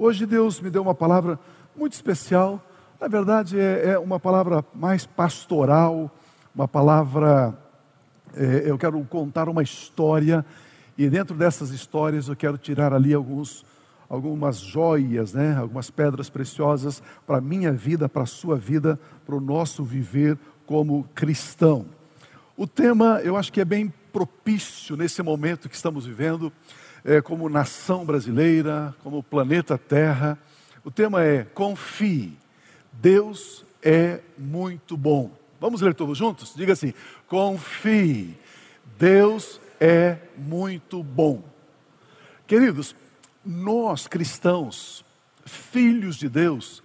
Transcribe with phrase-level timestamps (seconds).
[0.00, 1.40] Hoje Deus me deu uma palavra
[1.76, 2.64] muito especial.
[3.00, 6.08] Na verdade, é, é uma palavra mais pastoral,
[6.54, 7.52] uma palavra.
[8.32, 10.46] É, eu quero contar uma história,
[10.96, 13.66] e dentro dessas histórias eu quero tirar ali alguns,
[14.08, 15.56] algumas joias, né?
[15.56, 20.38] algumas pedras preciosas para a minha vida, para a sua vida, para o nosso viver
[20.64, 21.86] como cristão.
[22.56, 26.52] O tema eu acho que é bem propício nesse momento que estamos vivendo
[27.08, 30.38] é, como nação brasileira, como planeta Terra.
[30.84, 32.38] O tema é Confie,
[32.92, 35.32] Deus é muito bom.
[35.58, 36.52] Vamos ler todos juntos?
[36.54, 36.92] Diga assim:
[37.26, 38.36] Confie,
[38.98, 41.42] Deus é muito bom.
[42.46, 42.94] Queridos,
[43.42, 45.02] nós cristãos,
[45.46, 46.82] filhos de Deus,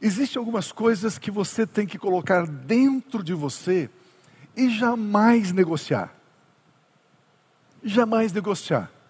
[0.00, 3.90] existem algumas coisas que você tem que colocar dentro de você
[4.56, 6.14] e jamais negociar.
[7.82, 9.01] Jamais negociar.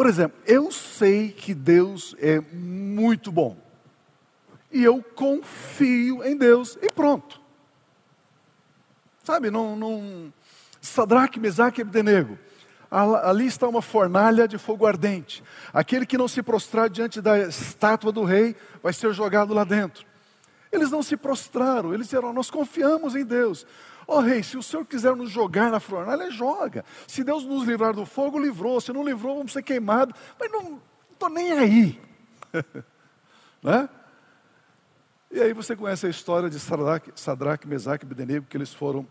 [0.00, 3.54] Por exemplo, eu sei que Deus é muito bom.
[4.72, 7.38] E eu confio em Deus e pronto.
[9.22, 10.32] Sabe, não, não...
[10.80, 12.38] Sadraque, Mesaque e Abdenego.
[12.90, 15.44] Ali está uma fornalha de fogo ardente.
[15.70, 20.06] Aquele que não se prostrar diante da estátua do rei vai ser jogado lá dentro.
[20.72, 23.66] Eles não se prostraram, eles disseram: Nós confiamos em Deus.
[24.10, 26.84] Ó oh, rei, se o senhor quiser nos jogar na fornalha, joga.
[27.06, 28.80] Se Deus nos livrar do fogo, livrou.
[28.80, 30.16] Se não livrou, vamos ser queimados.
[30.36, 32.00] Mas não estou nem aí.
[33.62, 33.88] né?
[35.30, 39.06] E aí você conhece a história de Sadraque, Sadraque Mesaque e Abednego, que eles foram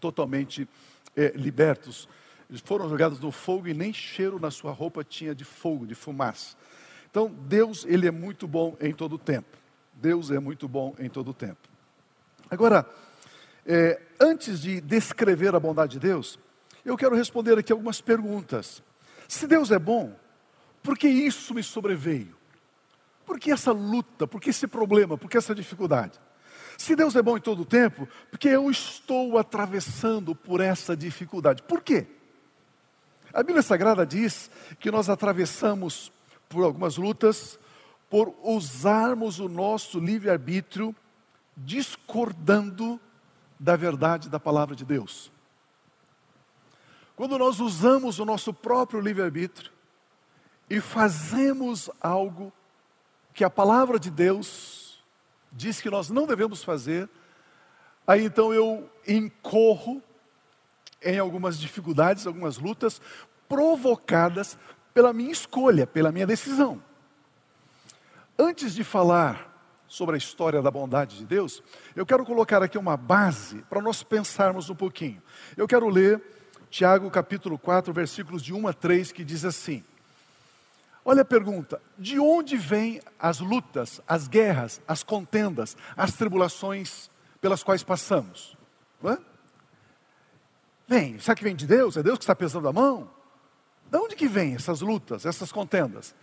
[0.00, 0.68] totalmente
[1.16, 2.08] é, libertos.
[2.50, 5.94] Eles foram jogados no fogo e nem cheiro na sua roupa tinha de fogo, de
[5.94, 6.56] fumaça.
[7.08, 9.56] Então, Deus, Ele é muito bom em todo o tempo.
[9.94, 11.68] Deus é muito bom em todo o tempo.
[12.50, 12.84] Agora,
[13.66, 16.38] é, antes de descrever a bondade de Deus,
[16.84, 18.82] eu quero responder aqui algumas perguntas.
[19.28, 20.14] Se Deus é bom,
[20.82, 22.36] por que isso me sobreveio?
[23.24, 24.26] Por que essa luta?
[24.26, 25.18] Por que esse problema?
[25.18, 26.18] Por que essa dificuldade?
[26.78, 31.62] Se Deus é bom em todo o tempo, porque eu estou atravessando por essa dificuldade.
[31.62, 32.06] Por quê?
[33.32, 36.12] A Bíblia Sagrada diz que nós atravessamos
[36.48, 37.58] por algumas lutas
[38.08, 40.94] por usarmos o nosso livre-arbítrio
[41.56, 43.00] discordando
[43.58, 45.32] da verdade da palavra de Deus.
[47.14, 49.72] Quando nós usamos o nosso próprio livre-arbítrio
[50.68, 52.52] e fazemos algo
[53.32, 55.02] que a palavra de Deus
[55.50, 57.08] diz que nós não devemos fazer,
[58.06, 60.02] aí então eu incorro
[61.02, 63.00] em algumas dificuldades, algumas lutas
[63.48, 64.58] provocadas
[64.92, 66.82] pela minha escolha, pela minha decisão.
[68.38, 69.55] Antes de falar
[69.88, 71.62] sobre a história da bondade de Deus,
[71.94, 75.22] eu quero colocar aqui uma base para nós pensarmos um pouquinho.
[75.56, 76.22] Eu quero ler
[76.70, 79.84] Tiago capítulo 4, versículos de 1 a 3, que diz assim:
[81.04, 87.08] Olha a pergunta: de onde vêm as lutas, as guerras, as contendas, as tribulações
[87.40, 88.56] pelas quais passamos?
[89.04, 89.18] Hã?
[90.88, 91.96] Vem, será que vem de Deus?
[91.96, 93.10] É Deus que está pesando a mão?
[93.90, 96.14] De onde que vêm essas lutas, essas contendas?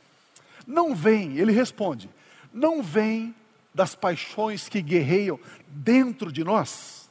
[0.68, 2.09] Não vem, ele responde,
[2.53, 3.35] não vem
[3.74, 7.10] das paixões que guerreiam dentro de nós.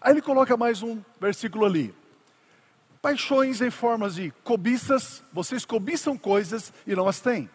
[0.00, 1.94] Aí ele coloca mais um versículo ali.
[3.02, 7.48] Paixões em formas de cobiças, vocês cobiçam coisas e não as têm.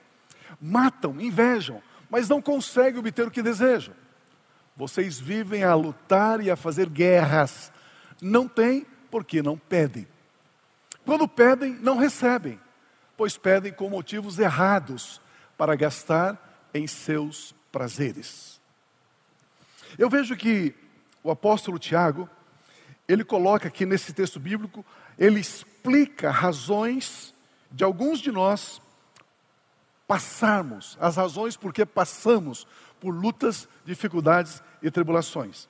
[0.61, 3.93] Matam, invejam, mas não conseguem obter o que desejam.
[4.75, 7.71] Vocês vivem a lutar e a fazer guerras.
[8.21, 10.07] Não têm porque não pedem.
[11.05, 12.59] Quando pedem, não recebem,
[13.15, 15.21] pois pedem com motivos errados
[15.57, 18.61] para gastar em seus prazeres.
[19.97, 20.73] Eu vejo que
[21.21, 22.29] o apóstolo Tiago,
[23.05, 24.85] ele coloca aqui nesse texto bíblico,
[25.19, 27.33] ele explica razões
[27.69, 28.81] de alguns de nós
[30.07, 32.65] passarmos, as razões por que passamos
[32.97, 35.67] por lutas, dificuldades e tribulações.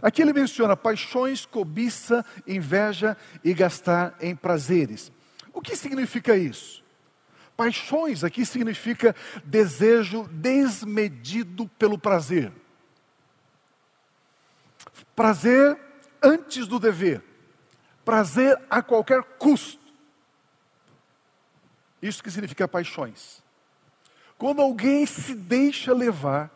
[0.00, 5.10] Aqui ele menciona paixões, cobiça, inveja e gastar em prazeres.
[5.52, 6.81] O que significa isso?
[7.62, 9.14] Paixões aqui significa
[9.44, 12.52] desejo desmedido pelo prazer.
[15.14, 15.78] Prazer
[16.20, 17.22] antes do dever.
[18.04, 19.78] Prazer a qualquer custo.
[22.02, 23.40] Isso que significa paixões.
[24.36, 26.50] Quando alguém se deixa levar,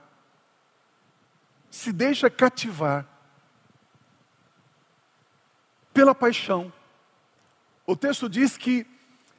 [1.71, 3.07] se deixa cativar
[5.95, 6.73] pela paixão,
[7.87, 8.85] o texto diz que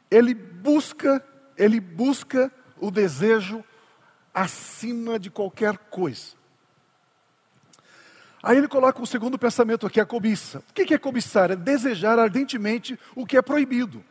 [0.09, 1.21] ele busca
[1.57, 3.63] ele busca o desejo
[4.33, 6.37] acima de qualquer coisa.
[8.41, 10.59] Aí ele coloca um segundo pensamento aqui, a cobiça.
[10.69, 11.51] O que é cobiçar?
[11.51, 14.03] É desejar ardentemente o que é proibido.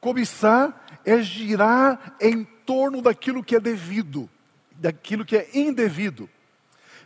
[0.00, 4.28] Cobiçar é girar em torno daquilo que é devido,
[4.72, 6.28] daquilo que é indevido.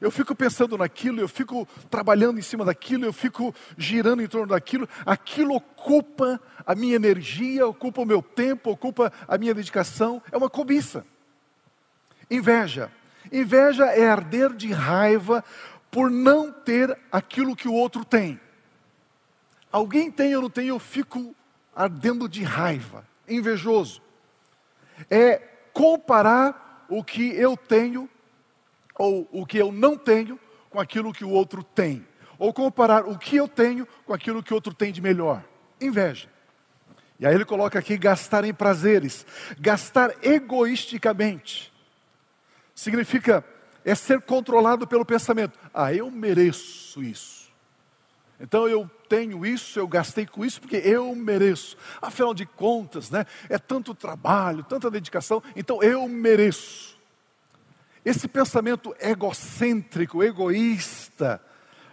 [0.02, 4.48] Eu fico pensando naquilo, eu fico trabalhando em cima daquilo, eu fico girando em torno
[4.48, 4.88] daquilo.
[5.06, 10.20] Aquilo ocupa a minha energia, ocupa o meu tempo, ocupa a minha dedicação.
[10.32, 11.06] É uma cobiça.
[12.28, 12.90] Inveja.
[13.30, 15.44] Inveja é arder de raiva
[15.88, 18.40] por não ter aquilo que o outro tem.
[19.70, 21.32] Alguém tem ou não tem, eu fico
[21.76, 24.02] ardendo de raiva, invejoso.
[25.08, 25.36] É
[25.72, 28.10] comparar o que eu tenho
[28.98, 30.38] ou o que eu não tenho
[30.70, 32.06] com aquilo que o outro tem,
[32.38, 35.44] ou comparar o que eu tenho com aquilo que o outro tem de melhor.
[35.80, 36.28] Inveja.
[37.18, 39.24] E aí ele coloca aqui gastar em prazeres,
[39.58, 41.72] gastar egoisticamente.
[42.74, 43.44] Significa
[43.84, 45.58] é ser controlado pelo pensamento.
[45.72, 47.50] Ah, eu mereço isso.
[48.40, 51.76] Então eu tenho isso, eu gastei com isso porque eu mereço.
[52.00, 56.98] Afinal de contas, né, é tanto trabalho, tanta dedicação, então eu mereço.
[58.04, 61.40] Esse pensamento egocêntrico, egoísta,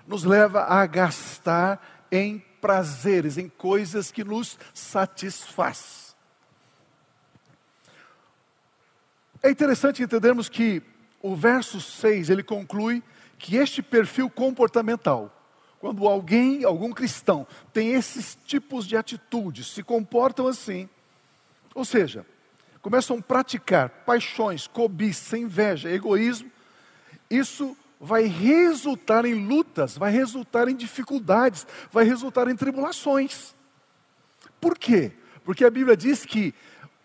[0.07, 6.15] nos leva a gastar em prazeres, em coisas que nos satisfaz.
[9.41, 10.81] É interessante entendermos que
[11.21, 13.03] o verso 6, ele conclui
[13.37, 15.33] que este perfil comportamental,
[15.79, 20.89] quando alguém, algum cristão, tem esses tipos de atitudes, se comportam assim,
[21.73, 22.25] ou seja,
[22.81, 26.51] começam a praticar paixões, cobiça, inveja, egoísmo,
[27.29, 33.53] isso vai resultar em lutas, vai resultar em dificuldades, vai resultar em tribulações.
[34.59, 35.11] Por quê?
[35.43, 36.53] Porque a Bíblia diz que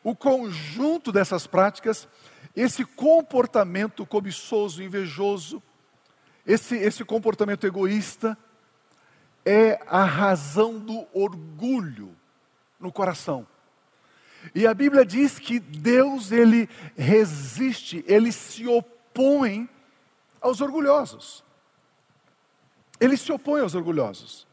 [0.03, 2.06] o conjunto dessas práticas,
[2.55, 5.62] esse comportamento cobiçoso, invejoso,
[6.47, 8.37] esse, esse comportamento egoísta,
[9.44, 12.15] é a razão do orgulho
[12.79, 13.47] no coração.
[14.52, 19.69] E a Bíblia diz que Deus ele resiste, ele se opõe
[20.41, 21.44] aos orgulhosos.
[23.00, 24.46] Ele se opõe aos orgulhosos.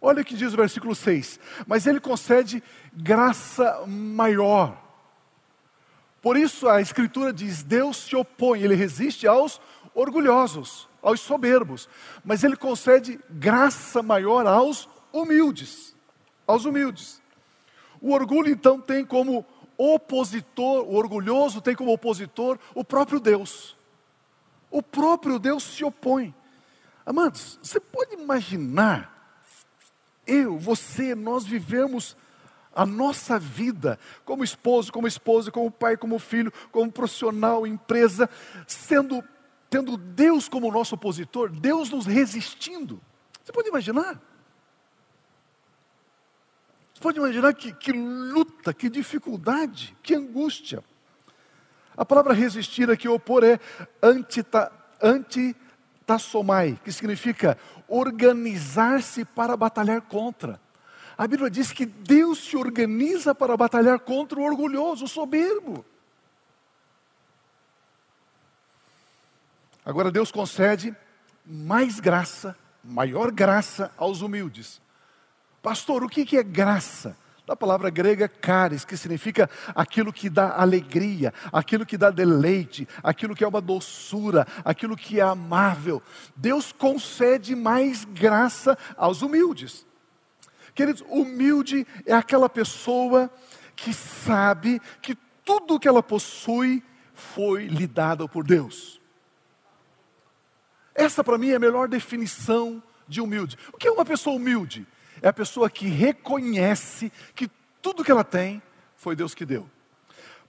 [0.00, 2.62] Olha o que diz o versículo 6: Mas ele concede
[2.92, 4.76] graça maior.
[6.20, 9.60] Por isso a Escritura diz: Deus se opõe, ele resiste aos
[9.94, 11.88] orgulhosos, aos soberbos,
[12.24, 15.94] mas ele concede graça maior aos humildes.
[16.46, 17.22] Aos humildes.
[18.04, 19.46] O orgulho então tem como
[19.78, 23.74] opositor, o orgulhoso tem como opositor o próprio Deus.
[24.70, 26.34] O próprio Deus se opõe.
[27.06, 29.40] Amados, você pode imaginar,
[30.26, 32.14] eu, você, nós vivemos
[32.74, 38.28] a nossa vida como esposo, como esposa, como pai, como filho, como profissional, empresa,
[38.66, 39.24] sendo
[39.70, 43.00] tendo Deus como nosso opositor, Deus nos resistindo.
[43.42, 44.20] Você pode imaginar?
[47.00, 50.82] Pode imaginar que, que luta, que dificuldade, que angústia.
[51.96, 53.58] A palavra resistir aqui, opor, é
[54.02, 57.58] antita, antitassomai, que significa
[57.88, 60.60] organizar-se para batalhar contra.
[61.16, 65.84] A Bíblia diz que Deus se organiza para batalhar contra o orgulhoso, o soberbo.
[69.84, 70.96] Agora Deus concede
[71.44, 74.80] mais graça, maior graça aos humildes.
[75.64, 77.16] Pastor, o que é graça?
[77.46, 83.34] Da palavra grega caris, que significa aquilo que dá alegria, aquilo que dá deleite, aquilo
[83.34, 86.02] que é uma doçura, aquilo que é amável.
[86.36, 89.86] Deus concede mais graça aos humildes.
[90.74, 93.30] Queridos, humilde é aquela pessoa
[93.74, 95.16] que sabe que
[95.46, 96.82] tudo que ela possui
[97.14, 99.00] foi lhe dado por Deus.
[100.94, 103.56] Essa para mim é a melhor definição de humilde.
[103.72, 104.86] O que é uma pessoa humilde?
[105.24, 107.50] É a pessoa que reconhece que
[107.80, 108.62] tudo que ela tem
[108.94, 109.66] foi Deus que deu.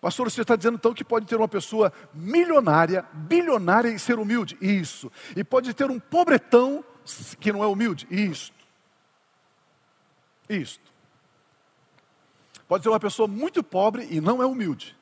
[0.02, 4.58] Pastor, você está dizendo então que pode ter uma pessoa milionária, bilionária e ser humilde?
[4.60, 5.10] Isso.
[5.34, 6.84] E pode ter um pobretão
[7.40, 8.06] que não é humilde?
[8.12, 8.54] Isto.
[10.50, 10.92] Isto.
[12.68, 14.94] Pode ter uma pessoa muito pobre e não é humilde.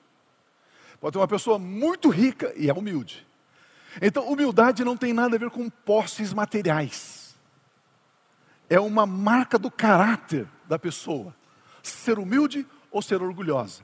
[1.01, 3.25] Pode ter uma pessoa muito rica e é humilde.
[4.00, 7.23] Então, humildade não tem nada a ver com posses materiais
[8.74, 11.36] é uma marca do caráter da pessoa.
[11.84, 13.84] Ser humilde ou ser orgulhosa.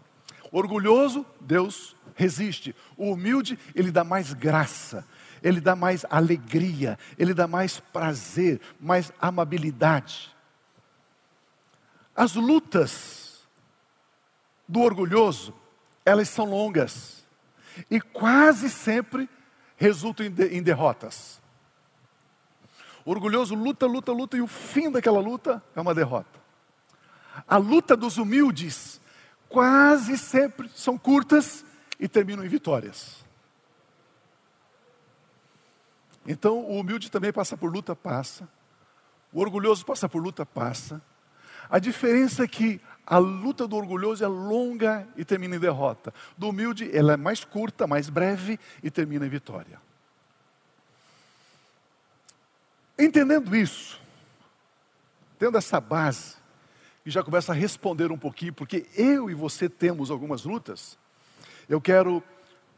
[0.51, 2.75] Orgulhoso, Deus resiste.
[2.97, 5.05] O humilde, ele dá mais graça,
[5.43, 10.35] ele dá mais alegria, ele dá mais prazer, mais amabilidade.
[12.15, 13.47] As lutas
[14.67, 15.53] do orgulhoso,
[16.03, 17.23] elas são longas
[17.91, 19.29] e quase sempre
[19.77, 21.39] resultam em, derrotas.
[23.09, 26.39] Orgulhoso luta, luta, luta e o fim daquela luta é uma derrota.
[27.47, 29.01] A luta dos humildes
[29.47, 31.65] quase sempre são curtas
[31.99, 33.25] e terminam em vitórias.
[36.23, 38.47] Então, o humilde também passa por luta, passa.
[39.33, 41.01] O orgulhoso passa por luta, passa.
[41.67, 46.13] A diferença é que a luta do orgulhoso é longa e termina em derrota.
[46.37, 49.88] Do humilde, ela é mais curta, mais breve e termina em vitória.
[52.99, 53.99] Entendendo isso,
[55.39, 56.35] tendo essa base,
[57.05, 60.99] e já começa a responder um pouquinho, porque eu e você temos algumas lutas,
[61.69, 62.21] eu quero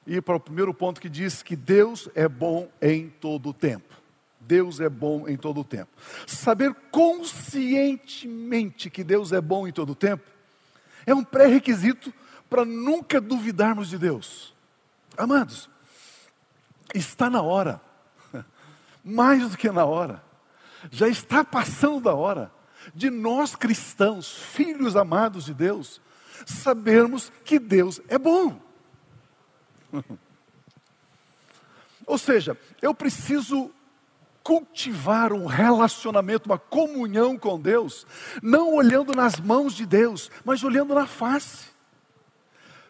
[0.06, 4.00] ir para o primeiro ponto que diz que Deus é bom em todo o tempo.
[4.40, 5.90] Deus é bom em todo o tempo.
[6.28, 10.30] Saber conscientemente que Deus é bom em todo o tempo
[11.06, 12.14] é um pré-requisito
[12.48, 14.54] para nunca duvidarmos de Deus.
[15.18, 15.68] Amados,
[16.94, 17.82] está na hora
[19.04, 20.24] mais do que na hora,
[20.90, 22.52] já está passando da hora
[22.94, 26.02] de nós cristãos, filhos amados de Deus,
[26.46, 28.60] sabermos que Deus é bom.
[32.08, 33.72] Ou seja, eu preciso
[34.44, 38.08] cultivar um relacionamento, uma comunhão com Deus,
[38.42, 41.70] não olhando nas mãos de Deus, mas olhando na face.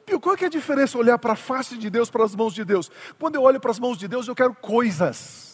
[0.05, 2.63] Pio, qual é a diferença olhar para a face de Deus, para as mãos de
[2.63, 2.89] Deus?
[3.19, 5.50] Quando eu olho para as mãos de Deus, eu quero coisas.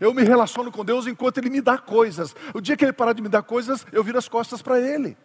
[0.00, 2.34] Eu me relaciono com Deus enquanto Ele me dá coisas.
[2.54, 5.16] O dia que Ele parar de me dar coisas, eu viro as costas para Ele.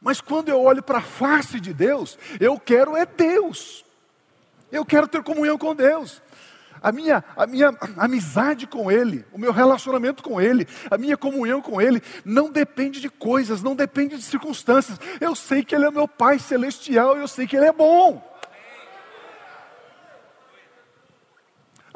[0.00, 3.84] Mas quando eu olho para a face de Deus, eu quero é Deus.
[4.70, 6.22] Eu quero ter comunhão com Deus.
[6.82, 11.60] A minha, a minha amizade com Ele, o meu relacionamento com Ele, a minha comunhão
[11.60, 14.98] com Ele, não depende de coisas, não depende de circunstâncias.
[15.20, 18.22] Eu sei que Ele é meu Pai celestial, eu sei que Ele é bom.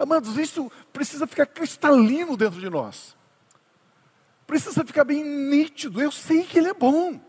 [0.01, 3.15] Amados, isso precisa ficar cristalino dentro de nós.
[4.47, 6.01] Precisa ficar bem nítido.
[6.01, 7.21] Eu sei que Ele é bom.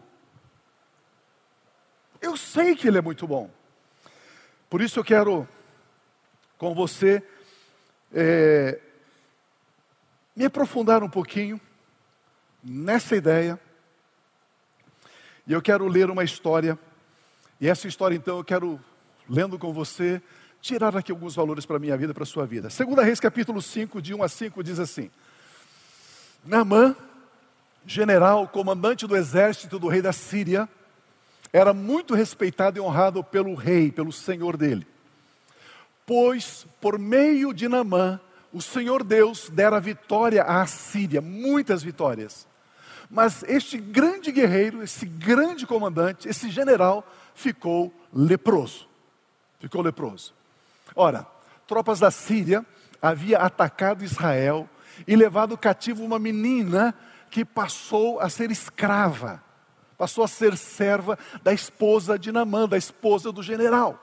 [2.21, 3.51] Eu sei que Ele é muito bom.
[4.69, 5.45] Por isso eu quero,
[6.57, 7.21] com você,
[8.13, 8.79] é,
[10.33, 11.59] me aprofundar um pouquinho
[12.63, 13.59] nessa ideia.
[15.45, 16.79] E eu quero ler uma história.
[17.59, 18.79] E essa história, então, eu quero,
[19.27, 20.21] lendo com você,
[20.62, 22.70] tirar aqui alguns valores para a minha vida, para a sua vida.
[22.70, 25.10] Segunda Reis, capítulo 5, de 1 a 5, diz assim.
[26.46, 26.96] Naamã,
[27.86, 30.70] general, comandante do exército do rei da Síria,
[31.51, 34.86] era muito respeitado e honrado pelo rei, pelo senhor dele.
[36.06, 38.20] Pois, por meio de Naamã,
[38.53, 42.46] o Senhor Deus dera vitória à Síria, muitas vitórias.
[43.10, 48.88] Mas este grande guerreiro, esse grande comandante, esse general, ficou leproso.
[49.60, 50.34] Ficou leproso.
[50.95, 51.25] Ora,
[51.67, 52.65] tropas da Síria
[53.01, 54.69] havia atacado Israel
[55.07, 56.93] e levado cativo uma menina
[57.29, 59.41] que passou a ser escrava,
[59.98, 64.00] passou a ser serva da esposa de Namã, da esposa do general.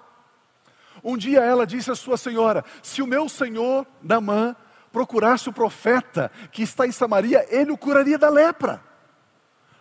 [1.04, 4.56] Um dia ela disse à sua senhora: Se o meu senhor Namã
[4.90, 8.82] procurasse o profeta que está em Samaria, ele o curaria da lepra.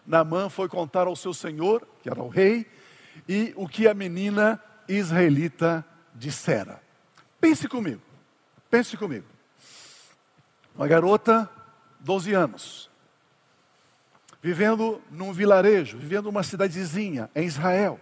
[0.06, 2.70] Namã foi contar ao seu senhor, que era o rei,
[3.28, 6.87] e o que a menina israelita dissera.
[7.40, 8.02] Pense comigo,
[8.70, 9.26] pense comigo.
[10.76, 11.50] Uma garota,
[12.00, 12.90] 12 anos,
[14.42, 18.00] vivendo num vilarejo, vivendo numa cidadezinha em Israel,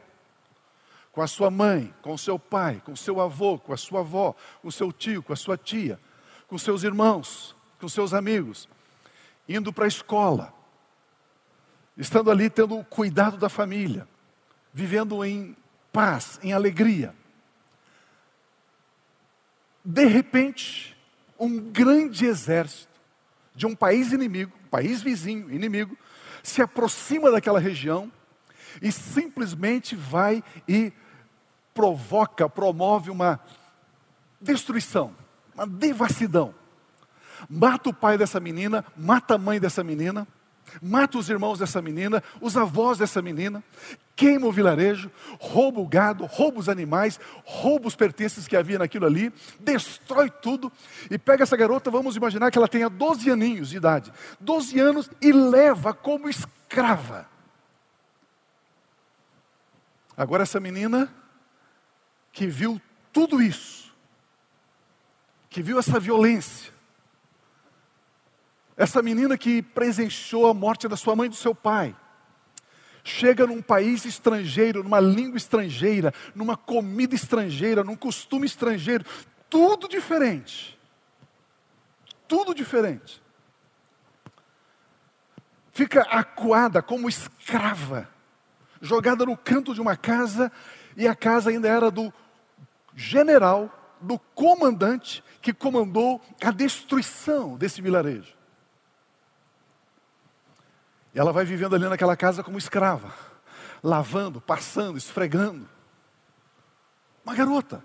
[1.11, 4.35] com a sua mãe, com o seu pai, com seu avô, com a sua avó,
[4.61, 5.99] com seu tio, com a sua tia,
[6.47, 8.69] com seus irmãos, com seus amigos,
[9.47, 10.53] indo para a escola,
[11.97, 14.07] estando ali tendo o cuidado da família,
[14.73, 15.55] vivendo em
[15.91, 17.13] paz, em alegria
[19.85, 20.97] de repente,
[21.39, 22.89] um grande exército
[23.53, 25.95] de um país inimigo, país vizinho, inimigo,
[26.41, 28.11] se aproxima daquela região
[28.81, 30.91] e simplesmente vai e
[31.73, 33.39] provoca, promove uma
[34.41, 35.15] destruição,
[35.53, 36.53] uma devassidão.
[37.49, 40.27] Mata o pai dessa menina, mata a mãe dessa menina,
[40.81, 43.63] mata os irmãos dessa menina, os avós dessa menina,
[44.15, 49.05] queima o vilarejo, rouba o gado, rouba os animais, rouba os pertences que havia naquilo
[49.05, 50.71] ali, destrói tudo
[51.11, 55.09] e pega essa garota, vamos imaginar que ela tenha 12 aninhos de idade, 12 anos
[55.21, 57.27] e leva como escrava.
[60.15, 61.13] Agora essa menina
[62.31, 62.81] que viu
[63.11, 63.93] tudo isso,
[65.49, 66.73] que viu essa violência,
[68.77, 71.95] essa menina que presenciou a morte da sua mãe e do seu pai,
[73.05, 79.05] chega num país estrangeiro, numa língua estrangeira, numa comida estrangeira, num costume estrangeiro,
[79.47, 80.77] tudo diferente.
[82.27, 83.23] Tudo diferente.
[85.71, 88.09] fica acuada como escrava,
[88.81, 90.51] jogada no canto de uma casa,
[90.95, 92.13] e a casa ainda era do
[92.95, 93.69] general,
[93.99, 98.33] do comandante que comandou a destruição desse vilarejo.
[101.15, 103.13] E ela vai vivendo ali naquela casa como escrava,
[103.81, 105.65] lavando, passando, esfregando.
[107.23, 107.81] Uma garota,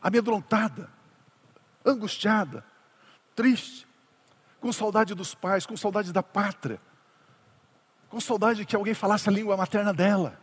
[0.00, 0.88] amedrontada,
[1.84, 2.64] angustiada,
[3.36, 3.86] triste,
[4.60, 6.80] com saudade dos pais, com saudade da pátria,
[8.08, 10.40] com saudade de que alguém falasse a língua materna dela.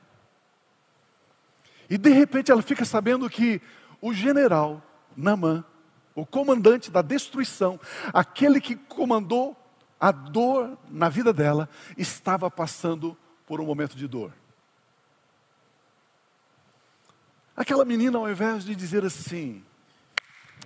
[1.89, 3.59] E de repente ela fica sabendo que
[3.99, 4.79] o general
[5.17, 5.65] Namã,
[6.13, 7.79] o comandante da destruição,
[8.13, 9.57] aquele que comandou
[10.01, 13.15] a dor na vida dela, estava passando
[13.45, 14.33] por um momento de dor.
[17.55, 19.63] Aquela menina, ao invés de dizer assim,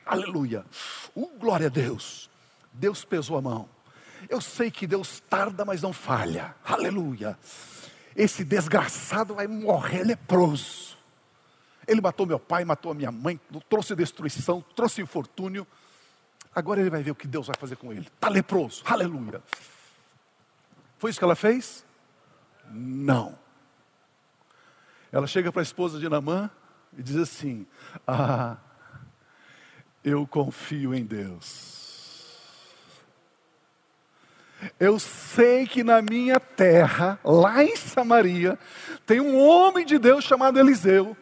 [0.06, 0.66] aleluia,
[1.14, 2.30] uh, glória a Deus,
[2.72, 3.68] Deus pesou a mão.
[4.30, 7.38] Eu sei que Deus tarda, mas não falha, aleluia.
[8.16, 10.96] Esse desgraçado vai morrer leproso.
[11.86, 13.38] Ele matou meu pai, matou a minha mãe,
[13.70, 15.68] trouxe destruição, trouxe infortúnio.
[16.56, 18.08] Agora ele vai ver o que Deus vai fazer com ele.
[18.08, 19.44] Está leproso, aleluia.
[20.98, 21.86] Foi isso que ela fez?
[22.72, 23.38] Não.
[25.12, 26.50] Ela chega para a esposa de Namã
[26.98, 27.68] e diz assim:
[28.08, 28.58] Ah,
[30.04, 31.76] eu confio em Deus.
[34.80, 38.58] Eu sei que na minha terra, lá em Samaria,
[39.06, 41.16] tem um homem de Deus chamado Eliseu.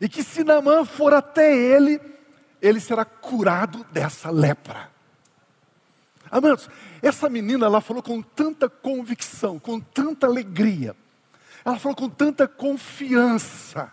[0.00, 2.00] E que se Namã for até ele,
[2.60, 4.90] ele será curado dessa lepra.
[6.30, 6.68] Amados,
[7.02, 10.94] essa menina, ela falou com tanta convicção, com tanta alegria,
[11.64, 13.92] ela falou com tanta confiança,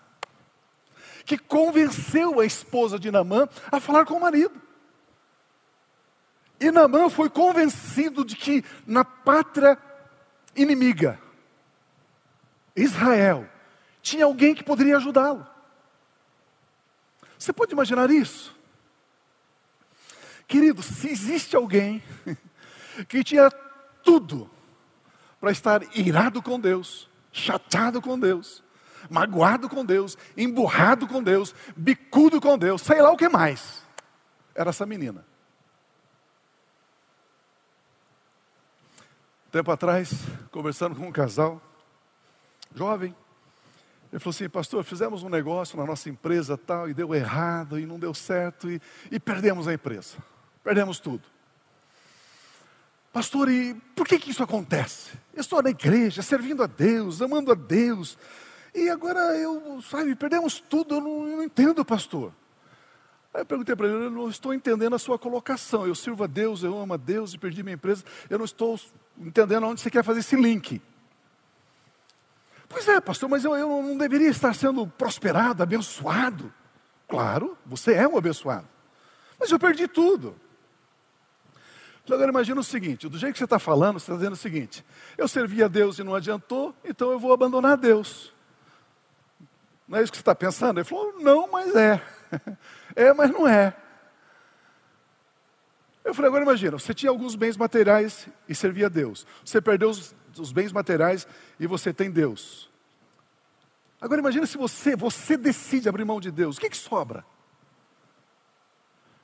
[1.25, 4.61] que convenceu a esposa de Namã a falar com o marido.
[6.59, 9.77] E Namã foi convencido de que na pátria
[10.55, 11.19] inimiga,
[12.75, 13.47] Israel,
[14.01, 15.45] tinha alguém que poderia ajudá-lo.
[17.37, 18.55] Você pode imaginar isso?
[20.47, 22.03] Querido, se existe alguém
[23.07, 23.49] que tinha
[24.03, 24.49] tudo
[25.39, 28.63] para estar irado com Deus, chateado com Deus,
[29.09, 33.83] magoado com Deus, emburrado com Deus, bicudo com Deus, sei lá o que mais,
[34.53, 35.25] era essa menina.
[39.51, 40.11] Tempo atrás,
[40.51, 41.61] conversando com um casal,
[42.73, 43.15] jovem,
[44.15, 47.85] ele falou assim, pastor, fizemos um negócio na nossa empresa tal, e deu errado, e
[47.85, 50.15] não deu certo, e, e perdemos a empresa.
[50.63, 51.23] Perdemos tudo.
[53.11, 55.11] Pastor, e por que, que isso acontece?
[55.33, 58.17] Eu estou na igreja, servindo a Deus, amando a Deus,
[58.73, 62.31] e agora eu, sabe, perdemos tudo, eu não, eu não entendo, pastor.
[63.33, 65.85] Aí eu perguntei para ele, eu não estou entendendo a sua colocação.
[65.85, 68.01] Eu sirvo a Deus, eu amo a Deus e perdi minha empresa.
[68.29, 68.79] Eu não estou
[69.19, 70.81] entendendo onde você quer fazer esse link.
[72.67, 76.53] Pois é, pastor, mas eu, eu não deveria estar sendo prosperado, abençoado.
[77.07, 78.67] Claro, você é um abençoado.
[79.39, 80.35] Mas eu perdi tudo.
[82.03, 84.37] Então agora imagina o seguinte: do jeito que você está falando, você está dizendo o
[84.37, 84.85] seguinte:
[85.17, 88.31] eu servi a Deus e não adiantou, então eu vou abandonar Deus.
[89.87, 90.79] Não é isso que você está pensando?
[90.79, 92.01] Ele falou: não, mas é.
[92.95, 93.75] é, mas não é.
[96.15, 99.27] Falei, agora imagina, você tinha alguns bens materiais e servia a Deus.
[99.43, 101.27] Você perdeu os, os bens materiais
[101.59, 102.71] e você tem Deus.
[103.99, 107.25] Agora imagina se você, você decide abrir mão de Deus, o que, que sobra?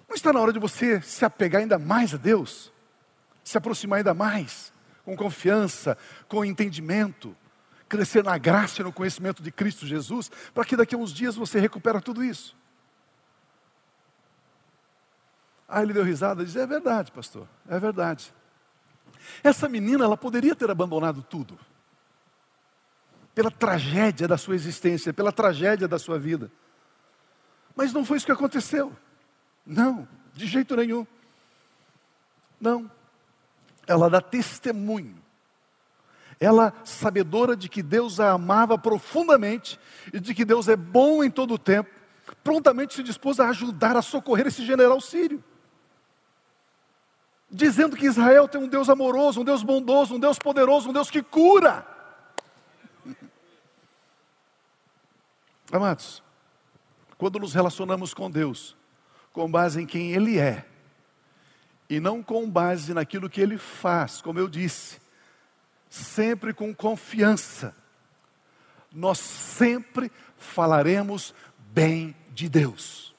[0.08, 2.74] Não está na hora de você se apegar ainda mais a Deus?
[3.44, 4.74] Se aproximar ainda mais,
[5.06, 7.36] com confiança, com entendimento,
[7.88, 11.36] crescer na graça e no conhecimento de Cristo Jesus, para que daqui a uns dias
[11.36, 12.56] você recupere tudo isso.
[15.72, 18.32] Aí ele deu risada e disse: É verdade, pastor, é verdade.
[19.42, 21.58] Essa menina, ela poderia ter abandonado tudo,
[23.34, 26.52] pela tragédia da sua existência, pela tragédia da sua vida.
[27.74, 28.92] Mas não foi isso que aconteceu.
[29.66, 31.08] Não, de jeito nenhum.
[32.60, 32.92] Não.
[33.88, 35.18] Ela dá testemunho.
[36.38, 39.80] Ela, sabedora de que Deus a amava profundamente
[40.12, 41.90] e de que Deus é bom em todo o tempo,
[42.44, 45.42] prontamente se dispôs a ajudar a socorrer esse general sírio
[47.52, 51.12] dizendo que Israel tem um Deus amoroso, um Deus bondoso, um Deus poderoso, um Deus
[51.12, 51.86] que cura.
[55.72, 56.24] Amados,
[57.18, 58.76] quando nos relacionamos com Deus,
[59.34, 60.66] com base em quem Ele é,
[61.90, 65.00] e não com base naquilo que Ele faz, como eu disse,
[65.90, 67.76] sempre com confiança,
[68.94, 71.34] nós sempre falaremos
[71.74, 73.12] bem de Deus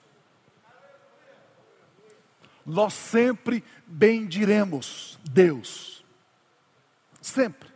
[2.65, 6.03] nós sempre bendiremos Deus.
[7.21, 7.69] Sempre.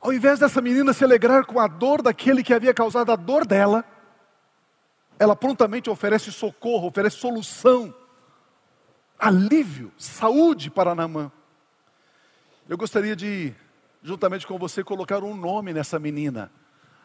[0.00, 3.44] Ao invés dessa menina se alegrar com a dor daquele que havia causado a dor
[3.44, 3.84] dela,
[5.18, 7.92] ela prontamente oferece socorro, oferece solução,
[9.18, 11.32] alívio, saúde para Naamã.
[12.68, 13.52] Eu gostaria de,
[14.02, 16.52] juntamente com você, colocar um nome nessa menina.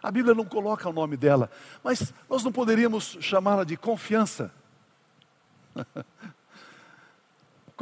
[0.01, 1.49] A Bíblia não coloca o nome dela,
[1.83, 4.53] mas nós não poderíamos chamá-la de confiança.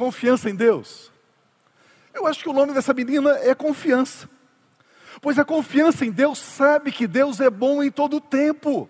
[0.02, 1.12] confiança em Deus.
[2.12, 4.28] Eu acho que o nome dessa menina é confiança.
[5.22, 8.90] Pois a confiança em Deus sabe que Deus é bom em todo o tempo.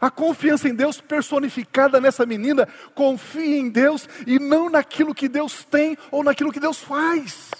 [0.00, 5.64] A confiança em Deus personificada nessa menina confia em Deus e não naquilo que Deus
[5.64, 7.50] tem ou naquilo que Deus faz.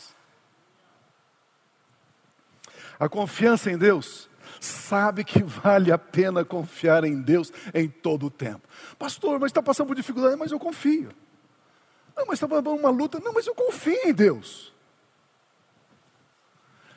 [2.99, 8.31] A confiança em Deus sabe que vale a pena confiar em Deus em todo o
[8.31, 8.67] tempo.
[8.99, 11.11] Pastor, mas está passando por dificuldade, mas eu confio.
[12.17, 14.73] Não, mas passando uma luta, não, mas eu confio em Deus.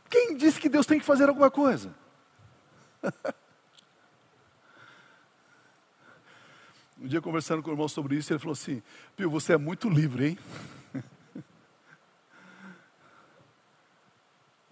[0.10, 1.93] Quem disse que Deus tem que fazer alguma coisa?
[7.01, 8.84] Um dia conversando com o irmão sobre isso, ele falou assim:
[9.15, 10.38] Pio, você é muito livre, hein?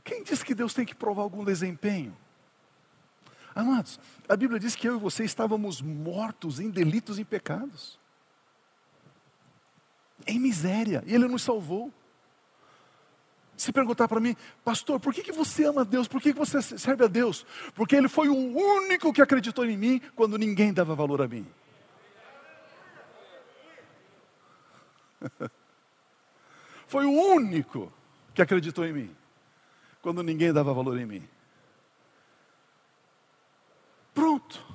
[0.03, 2.13] Quem disse que Deus tem que provar algum desempenho?
[3.55, 7.97] Amados, a Bíblia diz que eu e você estávamos mortos em delitos e pecados,
[10.25, 11.93] em miséria, e Ele nos salvou.
[13.55, 16.07] Se perguntar para mim, pastor, por que, que você ama Deus?
[16.07, 17.45] Por que, que você serve a Deus?
[17.73, 21.45] Porque Ele foi o único que acreditou em mim quando ninguém dava valor a mim.
[26.87, 27.91] Foi o único
[28.33, 29.15] que acreditou em mim,
[30.01, 31.27] quando ninguém dava valor em mim.
[34.13, 34.65] Pronto.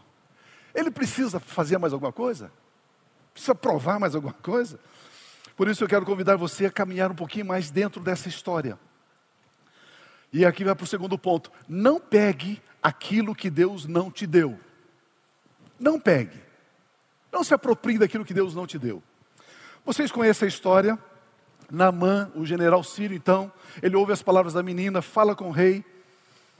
[0.74, 2.52] Ele precisa fazer mais alguma coisa?
[3.32, 4.78] Precisa provar mais alguma coisa?
[5.62, 8.76] Por isso eu quero convidar você a caminhar um pouquinho mais dentro dessa história.
[10.32, 11.52] E aqui vai para o segundo ponto.
[11.68, 14.58] Não pegue aquilo que Deus não te deu.
[15.78, 16.36] Não pegue.
[17.30, 19.00] Não se aproprie daquilo que Deus não te deu.
[19.84, 20.98] Vocês conhecem a história?
[21.70, 25.84] Naamã, o general sírio, então, ele ouve as palavras da menina, fala com o rei.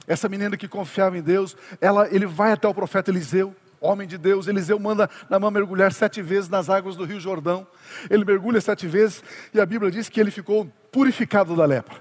[0.07, 4.17] Essa menina que confiava em Deus, ela, ele vai até o profeta Eliseu, homem de
[4.17, 4.47] Deus.
[4.47, 7.67] Eliseu manda Naamã mergulhar sete vezes nas águas do rio Jordão.
[8.09, 12.01] Ele mergulha sete vezes e a Bíblia diz que ele ficou purificado da lepra.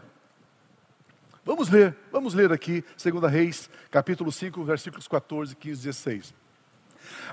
[1.43, 6.41] Vamos ler, vamos ler aqui, 2 Reis, capítulo 5, versículos 14, 15 e 16.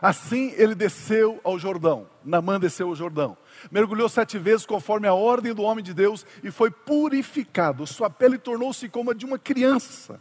[0.01, 3.37] Assim ele desceu ao Jordão, Namã desceu ao Jordão,
[3.71, 7.87] mergulhou sete vezes conforme a ordem do homem de Deus e foi purificado.
[7.87, 10.19] Sua pele tornou-se como a de uma criança.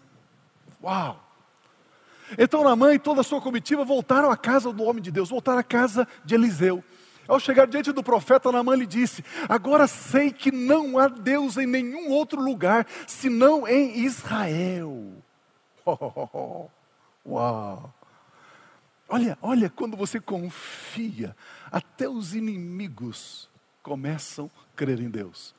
[0.84, 1.27] Uau!
[2.38, 5.60] Então Namã e toda a sua comitiva voltaram à casa do homem de Deus, voltaram
[5.60, 6.84] à casa de Eliseu.
[7.28, 11.68] Ao chegar diante do profeta, Namã lhe disse: Agora sei que não há Deus em
[11.68, 15.14] nenhum outro lugar senão em Israel.
[17.26, 17.94] Uau!
[19.10, 21.36] Olha, olha, quando você confia,
[21.72, 23.50] até os inimigos
[23.82, 25.56] começam a crer em Deus.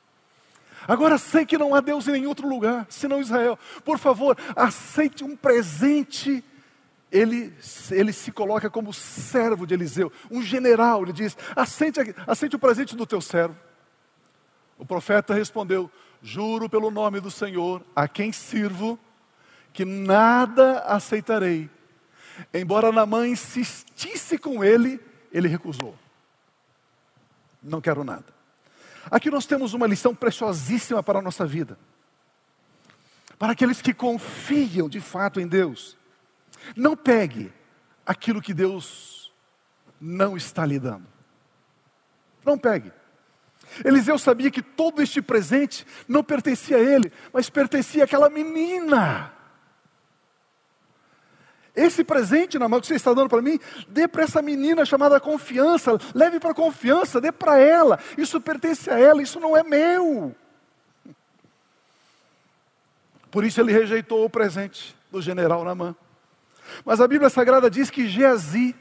[0.87, 3.57] Agora sei que não há Deus em nenhum outro lugar, senão Israel.
[3.83, 6.43] Por favor, aceite um presente.
[7.11, 7.53] Ele,
[7.91, 11.03] ele se coloca como servo de Eliseu, um general.
[11.03, 13.57] Ele diz: aceite, aceite o presente do teu servo.
[14.77, 15.89] O profeta respondeu:
[16.21, 18.99] Juro pelo nome do Senhor, a quem sirvo,
[19.73, 21.69] que nada aceitarei
[22.53, 24.99] Embora Namã insistisse com ele,
[25.31, 25.97] ele recusou.
[27.61, 28.25] Não quero nada.
[29.11, 31.77] Aqui nós temos uma lição preciosíssima para a nossa vida.
[33.37, 35.97] Para aqueles que confiam de fato em Deus.
[36.75, 37.51] Não pegue
[38.05, 39.31] aquilo que Deus
[39.99, 41.07] não está lhe dando.
[42.45, 42.91] Não pegue.
[43.85, 49.31] Eliseu sabia que todo este presente não pertencia a ele, mas pertencia àquela menina.
[51.75, 55.19] Esse presente na mão que você está dando para mim, dê para essa menina chamada
[55.19, 57.99] confiança, leve para confiança, dê para ela.
[58.17, 60.35] Isso pertence a ela, isso não é meu.
[63.29, 65.95] Por isso ele rejeitou o presente do general Namã.
[66.85, 68.75] Mas a Bíblia Sagrada diz que Geazi,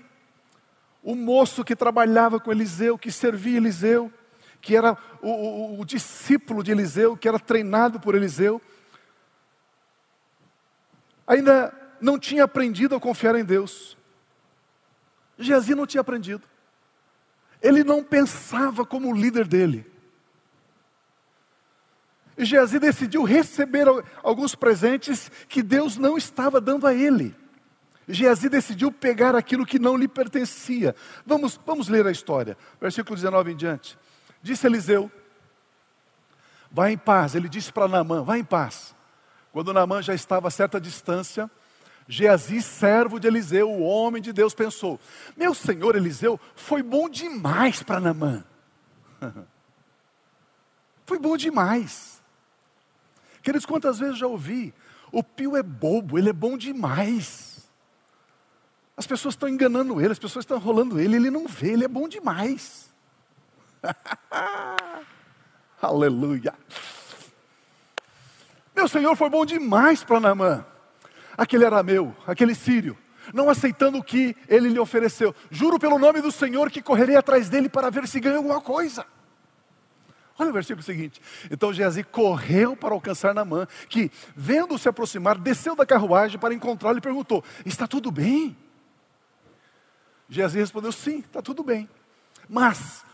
[1.03, 4.13] o moço que trabalhava com Eliseu, que servia Eliseu,
[4.61, 8.61] que era o, o, o discípulo de Eliseu, que era treinado por Eliseu,
[11.27, 13.97] ainda não tinha aprendido a confiar em Deus.
[15.39, 16.43] Geazi não tinha aprendido.
[17.61, 19.87] Ele não pensava como o líder dele.
[22.37, 23.87] E Geazi decidiu receber
[24.23, 27.35] alguns presentes que Deus não estava dando a ele.
[28.09, 30.97] Geazi decidiu pegar aquilo que não lhe pertencia.
[31.27, 33.99] Vamos, vamos ler a história, versículo 19 em diante.
[34.43, 35.11] Disse Eliseu:
[36.71, 37.35] Vai em paz.
[37.35, 38.95] Ele disse para Naamã: Vai em paz.
[39.53, 41.51] Quando Naamã já estava a certa distância,
[42.09, 44.99] Geazi, servo de Eliseu, o homem de Deus, pensou:
[45.37, 48.43] Meu senhor Eliseu foi bom demais para Naamã.
[51.05, 52.23] foi bom demais.
[53.43, 54.75] Queridos, quantas vezes já ouvi?
[55.13, 57.48] O pio é bobo, ele é bom demais.
[58.99, 61.89] As pessoas estão enganando ele, as pessoas estão rolando ele, ele não vê, ele é
[61.89, 62.91] bom demais.
[65.81, 66.53] Aleluia.
[68.75, 70.67] Meu Senhor foi bom demais para Naamã.
[71.37, 72.99] Aquele arameu, aquele sírio,
[73.33, 75.33] não aceitando o que ele lhe ofereceu.
[75.49, 79.07] Juro pelo nome do Senhor que correrei atrás dele para ver se ganha alguma coisa.
[80.37, 81.23] Olha o versículo seguinte.
[81.49, 86.99] Então Geazi correu para alcançar Naamã, que, vendo se aproximar, desceu da carruagem para encontrá-lo
[86.99, 88.57] e perguntou: Está tudo bem?
[90.29, 91.89] Geazi respondeu: Sim, está tudo bem.
[92.49, 93.05] Mas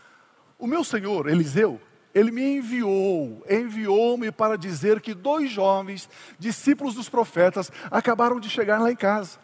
[0.57, 1.81] o meu senhor, Eliseu,
[2.13, 8.79] ele me enviou, enviou-me para dizer que dois jovens, discípulos dos profetas, acabaram de chegar
[8.79, 9.37] lá em casa,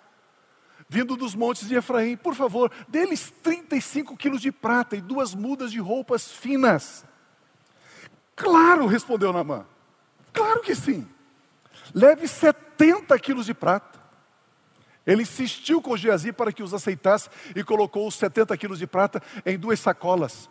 [0.87, 2.15] vindo dos montes de Efraim.
[2.15, 7.05] Por favor, deles 35 quilos de prata e duas mudas de roupas finas
[8.41, 9.65] Claro, respondeu Namã.
[10.33, 11.07] Claro que sim.
[11.93, 14.00] Leve 70 quilos de prata.
[15.11, 19.21] Ele insistiu com Geazi para que os aceitasse e colocou os 70 quilos de prata
[19.45, 20.49] em duas sacolas.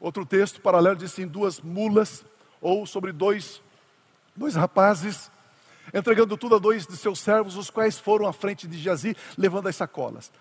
[0.00, 2.24] Outro texto paralelo diz assim: duas mulas,
[2.58, 3.60] ou sobre dois,
[4.34, 5.30] dois rapazes,
[5.92, 9.68] entregando tudo a dois de seus servos, os quais foram à frente de Geazi, levando
[9.68, 10.32] as sacolas.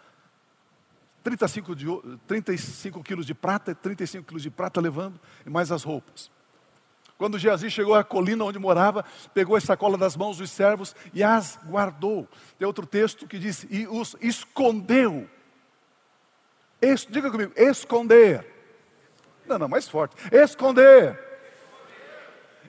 [1.21, 1.85] 35, de,
[2.25, 6.31] 35 quilos de prata, 35 quilos de prata levando, e mais as roupas.
[7.17, 9.03] Quando Geazi chegou à colina onde morava,
[9.33, 12.27] pegou a sacola das mãos dos servos e as guardou.
[12.57, 15.27] Tem outro texto que diz: e os escondeu.
[16.79, 18.45] Es, diga comigo, esconder.
[19.47, 20.15] Não, não, mais forte.
[20.31, 21.19] Esconder.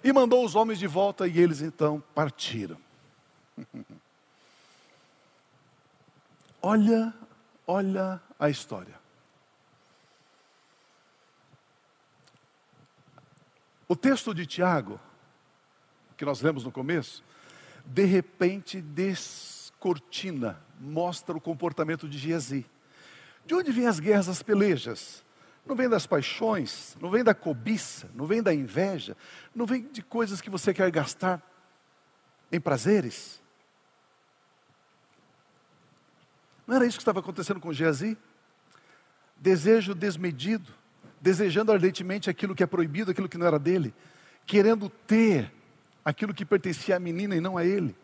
[0.02, 2.78] E mandou os homens de volta e eles então partiram.
[6.62, 7.12] olha,
[7.66, 8.97] olha a história.
[13.88, 15.00] O texto de Tiago,
[16.14, 17.24] que nós lemos no começo,
[17.86, 22.66] de repente descortina, mostra o comportamento de Geazi.
[23.46, 25.24] De onde vêm as guerras, as pelejas?
[25.64, 29.16] Não vem das paixões, não vem da cobiça, não vem da inveja,
[29.54, 31.42] não vem de coisas que você quer gastar
[32.52, 33.40] em prazeres.
[36.66, 38.18] Não era isso que estava acontecendo com Geazi?
[39.34, 40.77] Desejo desmedido,
[41.20, 43.94] desejando ardentemente aquilo que é proibido, aquilo que não era dele,
[44.46, 45.52] querendo ter
[46.04, 47.94] aquilo que pertencia à menina e não a ele.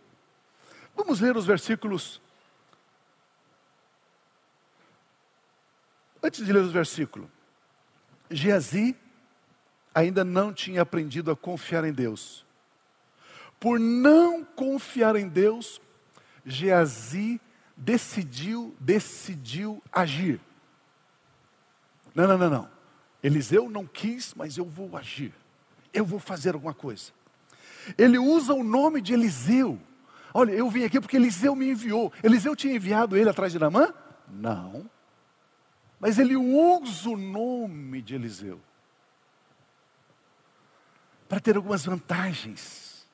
[0.96, 2.20] Vamos ler os versículos.
[6.22, 7.28] Antes de ler os versículos,
[8.30, 8.96] Geazi
[9.94, 12.44] ainda não tinha aprendido a confiar em Deus.
[13.60, 15.80] Por não confiar em Deus,
[16.44, 17.40] Geazi
[17.76, 20.40] decidiu, decidiu agir.
[22.14, 22.73] Não, não, não, não.
[23.24, 25.32] Eliseu não quis, mas eu vou agir.
[25.94, 27.10] Eu vou fazer alguma coisa.
[27.96, 29.80] Ele usa o nome de Eliseu.
[30.34, 32.12] Olha, eu vim aqui porque Eliseu me enviou.
[32.22, 33.94] Eliseu tinha enviado ele atrás de Namã?
[34.28, 34.88] Não.
[35.98, 38.60] Mas ele usa o nome de Eliseu
[41.26, 43.06] para ter algumas vantagens.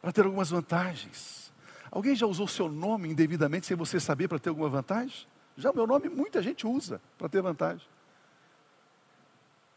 [0.00, 1.52] Para ter algumas vantagens.
[1.90, 5.26] Alguém já usou seu nome indevidamente sem você saber para ter alguma vantagem?
[5.54, 7.86] Já o meu nome muita gente usa para ter vantagem.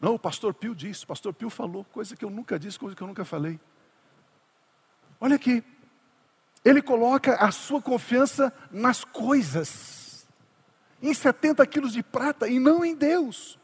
[0.00, 2.94] Não, o pastor Pio disse, o pastor Pio falou, coisa que eu nunca disse, coisa
[2.94, 3.58] que eu nunca falei.
[5.18, 5.64] Olha aqui,
[6.64, 10.26] ele coloca a sua confiança nas coisas,
[11.00, 13.58] em 70 quilos de prata e não em Deus.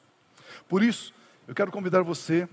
[0.68, 1.12] Por isso,
[1.46, 2.48] eu quero convidar você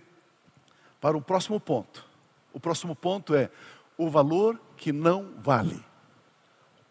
[0.99, 2.05] para um próximo ponto.
[2.51, 3.49] O próximo ponto é
[3.97, 5.83] o valor que não vale.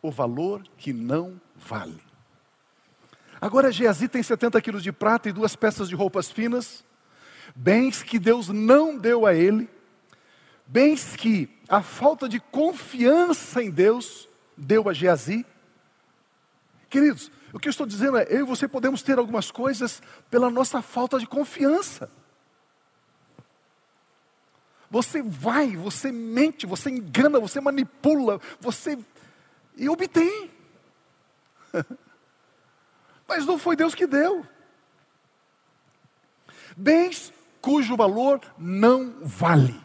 [0.01, 2.08] O valor que não vale.
[3.41, 6.85] Agora Geazi tem 70 quilos de prata e duas peças de roupas finas,
[7.55, 9.71] bens que Deus não deu a ele,
[10.67, 15.47] bens que a falta de confiança em Deus deu a Geazi.
[16.91, 20.51] Queridos, o que eu estou dizendo é, eu e você podemos ter algumas coisas pela
[20.51, 22.11] nossa falta de confiança.
[24.91, 28.99] Você vai, você mente, você engana, você manipula, você
[29.77, 30.51] e obtém.
[33.29, 34.45] Mas não foi Deus que deu.
[36.75, 39.79] Bens cujo valor não vale.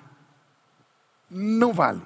[1.29, 2.01] Não vale.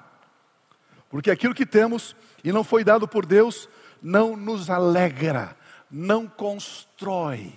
[1.08, 3.68] Porque aquilo que temos e não foi dado por Deus
[4.02, 5.56] não nos alegra,
[5.90, 7.52] não constrói.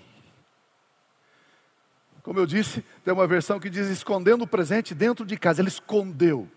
[2.23, 5.61] Como eu disse, tem uma versão que diz escondendo o presente dentro de casa.
[5.61, 6.47] Ele escondeu.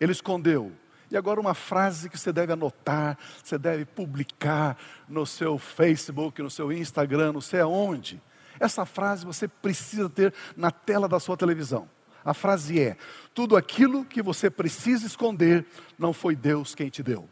[0.00, 0.72] Ele escondeu.
[1.10, 4.76] E agora uma frase que você deve anotar, você deve publicar
[5.08, 8.20] no seu Facebook, no seu Instagram, não sei aonde.
[8.60, 11.88] Essa frase você precisa ter na tela da sua televisão.
[12.24, 12.96] A frase é:
[13.32, 15.64] tudo aquilo que você precisa esconder,
[15.98, 17.28] não foi Deus quem te deu.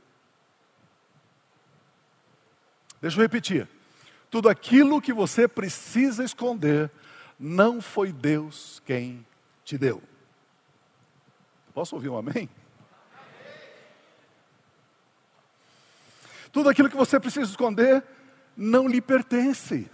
[3.01, 3.69] Deixa eu repetir.
[4.31, 6.91] Tudo aquilo que você precisa esconder,
[7.39, 9.25] não foi Deus quem
[9.65, 10.03] te deu.
[11.75, 12.49] Posso ouvir um amém?
[16.57, 18.03] Tudo aquilo que você precisa esconder
[18.57, 19.90] não lhe pertence.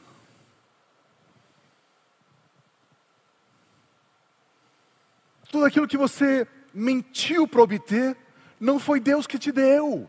[5.50, 8.16] Tudo aquilo que você mentiu para obter,
[8.60, 10.08] não foi Deus que te deu.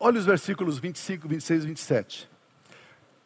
[0.00, 2.30] Olha os versículos 25, 26 e 27.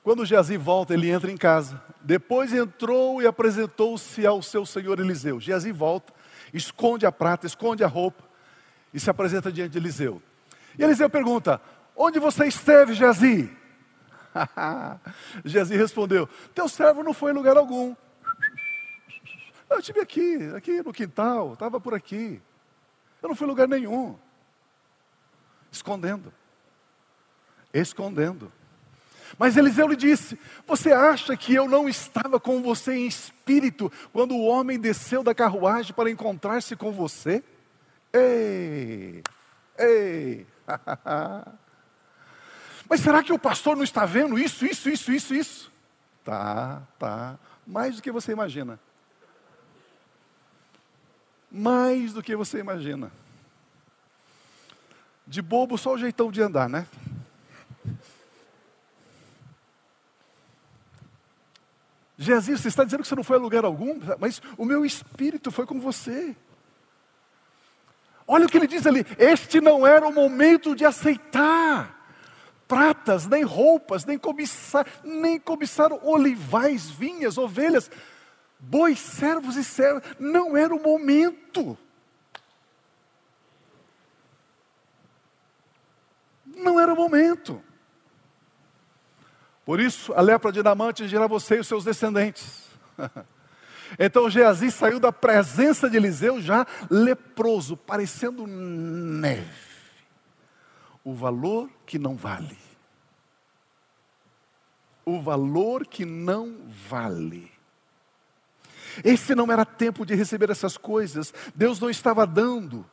[0.02, 1.80] Quando Geazi volta, ele entra em casa.
[2.00, 5.38] Depois entrou e apresentou-se ao seu senhor Eliseu.
[5.38, 6.12] Geazi volta,
[6.52, 8.24] esconde a prata, esconde a roupa
[8.92, 10.22] e se apresenta diante de Eliseu.
[10.78, 11.60] E Eliseu pergunta:
[11.96, 13.50] Onde você esteve, Geazi?
[15.44, 17.94] Geazi respondeu: Teu servo não foi em lugar algum.
[19.68, 22.40] Eu estive aqui, aqui no quintal, estava por aqui.
[23.22, 24.18] Eu não fui em lugar nenhum.
[25.70, 26.32] Escondendo.
[27.72, 28.52] Escondendo.
[29.38, 34.34] Mas Eliseu lhe disse: Você acha que eu não estava com você em espírito quando
[34.34, 37.42] o homem desceu da carruagem para encontrar-se com você?
[38.12, 39.22] Ei,
[39.78, 40.46] ei,
[42.88, 45.72] Mas será que o pastor não está vendo isso, isso, isso, isso, isso?
[46.24, 47.38] Tá, tá.
[47.66, 48.78] Mais do que você imagina.
[51.50, 53.10] Mais do que você imagina.
[55.26, 56.86] De bobo, só o jeitão de andar, né?
[62.22, 65.50] Jesus, você está dizendo que você não foi a lugar algum, mas o meu espírito
[65.50, 66.36] foi com você.
[68.26, 72.00] Olha o que ele diz ali: este não era o momento de aceitar
[72.68, 77.90] pratas, nem roupas, nem cobiçar, nem cobiçar olivais, vinhas, ovelhas,
[78.58, 80.02] bois, servos e servas.
[80.18, 81.76] Não era o momento.
[86.46, 87.62] Não era o momento.
[89.64, 92.70] Por isso, a lepra de Namante atingirá você e os seus descendentes.
[93.98, 99.50] Então Geazi saiu da presença de Eliseu já leproso, parecendo neve.
[101.04, 102.56] O valor que não vale.
[105.04, 106.56] O valor que não
[106.88, 107.50] vale.
[109.04, 111.32] Esse não era tempo de receber essas coisas.
[111.54, 112.86] Deus não estava dando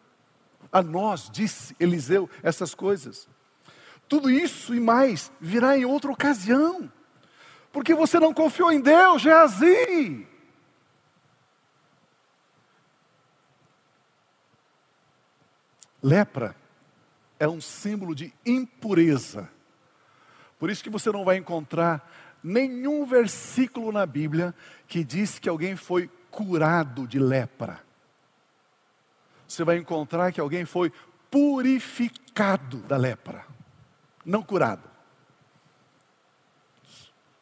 [0.71, 3.27] a nós, disse Eliseu, essas coisas.
[4.09, 6.91] Tudo isso e mais virá em outra ocasião.
[7.71, 10.27] Porque você não confiou em Deus, Geazi.
[16.01, 16.55] Lepra
[17.39, 19.47] é um símbolo de impureza.
[20.57, 22.11] Por isso que você não vai encontrar
[22.43, 24.55] nenhum versículo na Bíblia
[24.87, 27.79] que diz que alguém foi curado de lepra.
[29.47, 30.91] Você vai encontrar que alguém foi
[31.29, 33.48] purificado da lepra
[34.29, 34.83] não curado.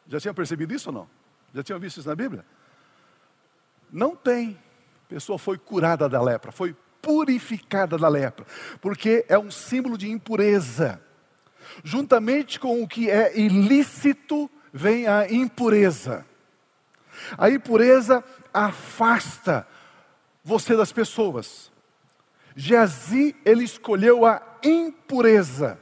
[0.06, 1.10] Já tinha percebido isso ou não?
[1.54, 2.44] Já tinham visto isso na Bíblia?
[3.92, 4.58] Não tem.
[5.06, 8.46] A pessoa foi curada da lepra, foi purificada da lepra,
[8.80, 11.00] porque é um símbolo de impureza.
[11.84, 16.26] Juntamente com o que é ilícito, vem a impureza.
[17.36, 19.66] A impureza afasta
[20.42, 21.70] você das pessoas.
[22.56, 25.78] Geazi, ele escolheu a impureza.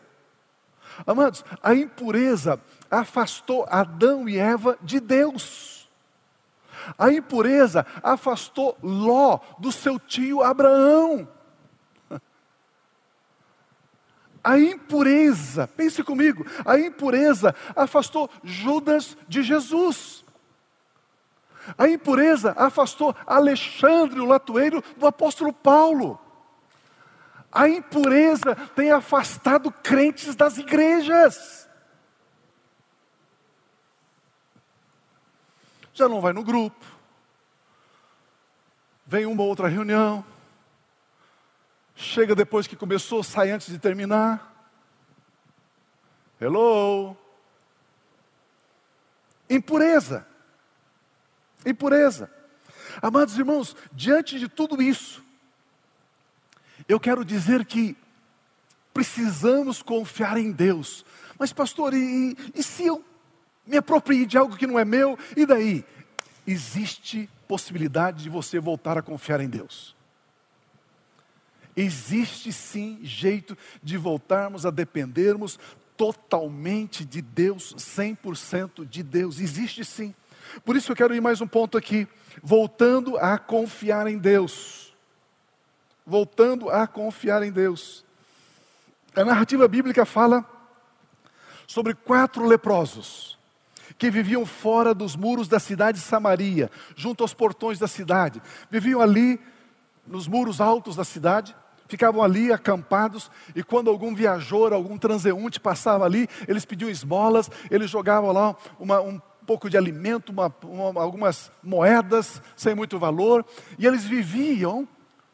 [1.04, 5.88] Amados, a impureza afastou Adão e Eva de Deus.
[6.96, 11.28] A impureza afastou Ló do seu tio Abraão.
[14.42, 20.24] A impureza, pense comigo, a impureza afastou Judas de Jesus.
[21.76, 26.20] A impureza afastou Alexandre, o latoeiro, do apóstolo Paulo.
[27.56, 31.66] A impureza tem afastado crentes das igrejas.
[35.94, 36.84] Já não vai no grupo.
[39.06, 40.22] Vem uma outra reunião.
[41.94, 44.70] Chega depois que começou, sai antes de terminar.
[46.38, 47.16] Hello.
[49.48, 50.28] Impureza.
[51.64, 52.30] Impureza.
[53.00, 55.24] Amados irmãos, diante de tudo isso,
[56.88, 57.96] eu quero dizer que
[58.96, 61.04] Precisamos confiar em Deus.
[61.38, 63.04] Mas, pastor, e, e se eu
[63.66, 65.84] me apropriei de algo que não é meu, e daí?
[66.46, 69.94] Existe possibilidade de você voltar a confiar em Deus.
[71.76, 75.58] Existe sim jeito de voltarmos a dependermos
[75.94, 79.40] totalmente de Deus, 100% de Deus.
[79.40, 80.14] Existe sim.
[80.64, 82.08] Por isso eu quero ir mais um ponto aqui,
[82.42, 84.95] voltando a confiar em Deus.
[86.06, 88.04] Voltando a confiar em Deus.
[89.14, 90.44] A narrativa bíblica fala
[91.66, 93.36] sobre quatro leprosos
[93.98, 98.42] que viviam fora dos muros da cidade de Samaria, junto aos portões da cidade.
[98.70, 99.40] Viviam ali
[100.06, 101.56] nos muros altos da cidade,
[101.88, 107.90] ficavam ali acampados, e quando algum viajor, algum transeunte passava ali, eles pediam esmolas, eles
[107.90, 113.44] jogavam lá uma, um pouco de alimento, uma, uma, algumas moedas sem muito valor,
[113.78, 114.86] e eles viviam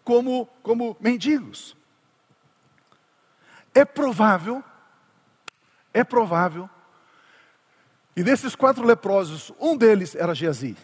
[0.05, 1.77] como, como mendigos.
[3.75, 4.63] É provável,
[5.95, 6.69] é provável,
[8.15, 10.77] e desses quatro leprosos, um deles era Geazi,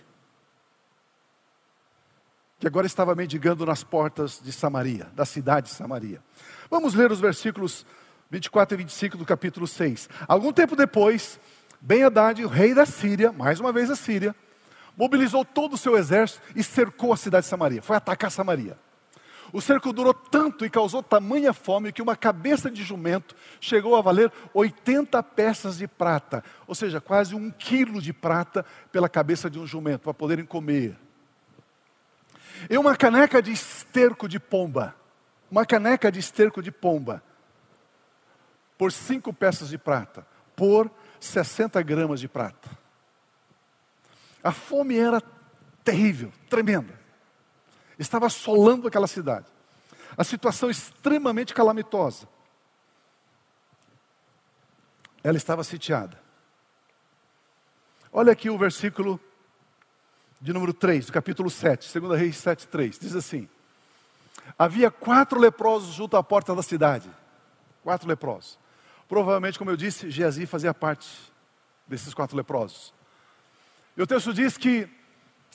[2.59, 6.23] que agora estava mendigando nas portas de Samaria, da cidade de Samaria.
[6.71, 7.85] Vamos ler os versículos
[8.31, 10.09] 24 e 25 do capítulo 6.
[10.27, 11.39] Algum tempo depois,
[11.81, 14.35] Ben Haddad, o rei da Síria, mais uma vez a Síria,
[14.97, 18.77] mobilizou todo o seu exército e cercou a cidade de Samaria, foi atacar Samaria.
[19.53, 24.03] O cerco durou tanto e causou tamanha fome que uma cabeça de jumento chegou a
[24.03, 29.59] valer 80 peças de prata, ou seja, quase um quilo de prata pela cabeça de
[29.59, 30.99] um jumento, para poderem comer.
[32.69, 34.95] E uma caneca de esterco de pomba,
[35.51, 37.23] uma caneca de esterco de pomba,
[38.77, 42.69] por cinco peças de prata, por 60 gramas de prata.
[44.43, 45.23] A fome era
[45.83, 47.08] terrível, tremenda
[47.99, 49.47] estava assolando aquela cidade.
[50.17, 52.29] A situação extremamente calamitosa.
[55.23, 56.21] Ela estava sitiada.
[58.13, 59.21] Olha aqui o versículo
[60.41, 62.99] de número 3, do capítulo 7, 2 Reis 7, 3.
[62.99, 63.49] Diz assim:
[64.59, 67.11] Havia quatro leprosos junto à porta da cidade.
[67.83, 68.59] Quatro leprosos.
[69.09, 71.09] Provavelmente, como eu disse, Geazi fazia parte
[71.87, 72.93] desses quatro leprosos.
[73.97, 74.89] E o texto diz que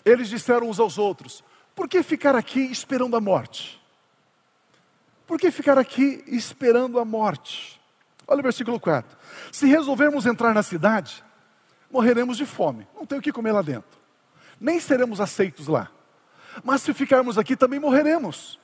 [0.03, 1.43] eles disseram uns aos outros:
[1.75, 3.81] por que ficar aqui esperando a morte?
[5.25, 7.81] Por que ficar aqui esperando a morte?
[8.27, 9.17] Olha o versículo 4.
[9.51, 11.23] Se resolvermos entrar na cidade,
[11.89, 13.99] morreremos de fome, não tem o que comer lá dentro,
[14.59, 15.89] nem seremos aceitos lá.
[16.63, 18.59] Mas se ficarmos aqui, também morreremos.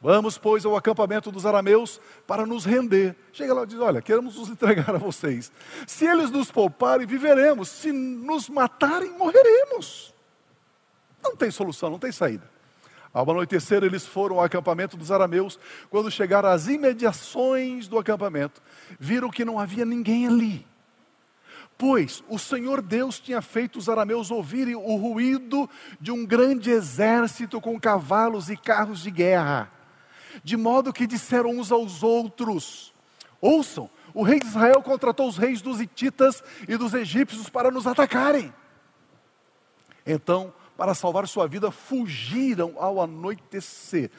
[0.00, 3.16] Vamos, pois, ao acampamento dos arameus para nos render.
[3.32, 5.50] Chega lá e diz: Olha, queremos nos entregar a vocês.
[5.86, 7.68] Se eles nos pouparem, viveremos.
[7.68, 10.14] Se nos matarem, morreremos.
[11.26, 12.48] Não tem solução, não tem saída.
[13.12, 15.58] Ao anoitecer, eles foram ao acampamento dos arameus.
[15.90, 18.60] Quando chegaram às imediações do acampamento,
[18.98, 20.66] viram que não havia ninguém ali.
[21.78, 25.68] Pois o Senhor Deus tinha feito os arameus ouvirem o ruído
[26.00, 29.70] de um grande exército com cavalos e carros de guerra.
[30.44, 32.94] De modo que disseram uns aos outros:
[33.40, 37.86] Ouçam, o rei de Israel contratou os reis dos Hititas e dos egípcios para nos
[37.86, 38.52] atacarem.
[40.06, 44.10] Então para salvar sua vida, fugiram ao anoitecer.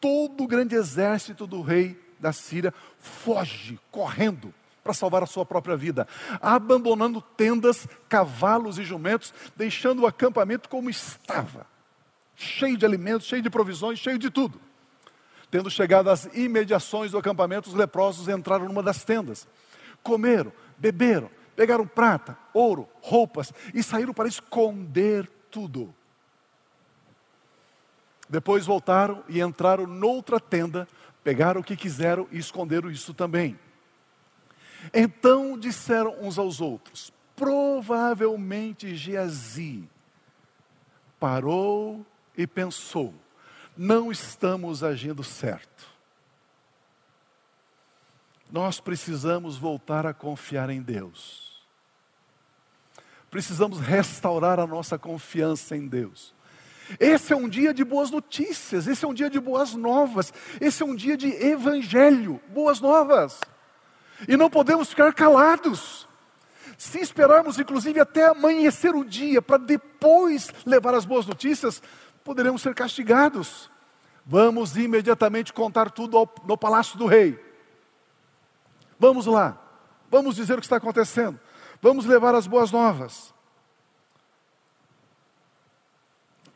[0.00, 5.76] Todo o grande exército do rei da Síria foge, correndo, para salvar a sua própria
[5.76, 6.08] vida,
[6.40, 11.66] abandonando tendas, cavalos e jumentos, deixando o acampamento como estava,
[12.34, 14.60] cheio de alimentos, cheio de provisões, cheio de tudo.
[15.50, 19.46] Tendo chegado às imediações do acampamento, os leprosos entraram numa das tendas,
[20.02, 25.94] comeram, beberam, pegaram prata, ouro, roupas e saíram para esconder tudo.
[28.28, 30.86] Depois voltaram e entraram noutra tenda,
[31.24, 33.58] pegaram o que quiseram e esconderam isso também.
[34.94, 39.88] Então disseram uns aos outros: provavelmente Geazi
[41.18, 43.12] parou e pensou:
[43.76, 45.88] não estamos agindo certo.
[48.50, 51.49] Nós precisamos voltar a confiar em Deus
[53.30, 56.34] precisamos restaurar a nossa confiança em Deus.
[56.98, 60.82] Esse é um dia de boas notícias, esse é um dia de boas novas, esse
[60.82, 63.40] é um dia de evangelho, boas novas.
[64.26, 66.08] E não podemos ficar calados.
[66.76, 71.80] Se esperarmos, inclusive, até amanhecer o dia para depois levar as boas notícias,
[72.24, 73.70] poderemos ser castigados.
[74.26, 77.38] Vamos imediatamente contar tudo ao, no palácio do rei.
[78.98, 79.58] Vamos lá,
[80.10, 81.38] vamos dizer o que está acontecendo.
[81.80, 83.34] Vamos levar as boas novas.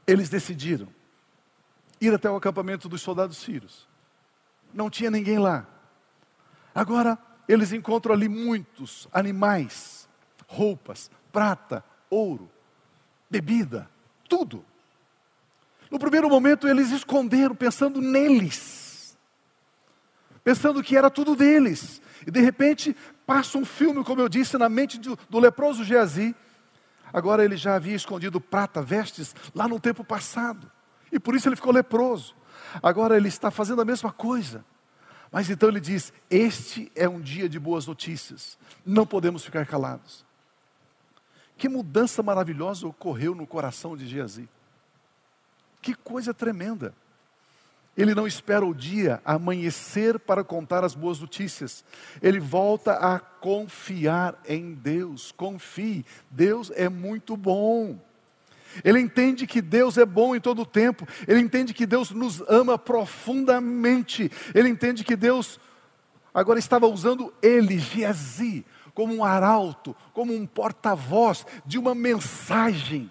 [0.07, 0.89] Eles decidiram
[2.01, 3.89] ir até o acampamento dos soldados sírios.
[4.73, 5.67] Não tinha ninguém lá.
[6.75, 7.19] Agora,
[7.49, 10.09] eles encontram ali muitos animais,
[10.47, 12.51] roupas, prata, ouro,
[13.31, 13.89] bebida,
[14.29, 14.65] tudo.
[15.91, 19.17] No primeiro momento, eles esconderam, pensando neles,
[20.43, 22.03] pensando que era tudo deles.
[22.27, 22.97] E de repente,
[23.27, 26.35] passa um filme, como eu disse, na mente do, do leproso Geazi.
[27.13, 30.71] Agora ele já havia escondido prata, vestes, lá no tempo passado.
[31.13, 32.35] E por isso ele ficou leproso.
[32.83, 34.65] Agora ele está fazendo a mesma coisa.
[35.31, 40.25] Mas então ele diz: Este é um dia de boas notícias, não podemos ficar calados.
[41.57, 44.49] Que mudança maravilhosa ocorreu no coração de Geazi.
[45.81, 46.95] Que coisa tremenda.
[47.97, 51.85] Ele não espera o dia amanhecer para contar as boas notícias.
[52.21, 55.33] Ele volta a confiar em Deus.
[55.33, 57.99] Confie, Deus é muito bom.
[58.83, 61.07] Ele entende que Deus é bom em todo o tempo.
[61.29, 64.31] Ele entende que Deus nos ama profundamente.
[64.53, 65.61] Ele entende que Deus
[66.33, 73.09] agora estava usando ele, Geazi, como um arauto, como um porta-voz de uma mensagem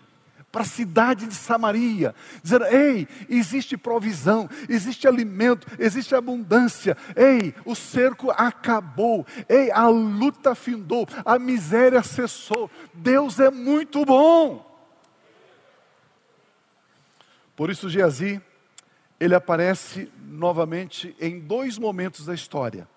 [0.53, 6.95] para a cidade de Samaria, dizendo: Ei, existe provisão, existe alimento, existe abundância.
[7.15, 9.25] Ei, o cerco acabou.
[9.49, 12.69] Ei, a luta findou, a miséria cessou.
[12.93, 14.71] Deus é muito bom.
[17.55, 18.39] Por isso, Geazi,
[19.19, 22.87] ele aparece novamente em dois momentos da história.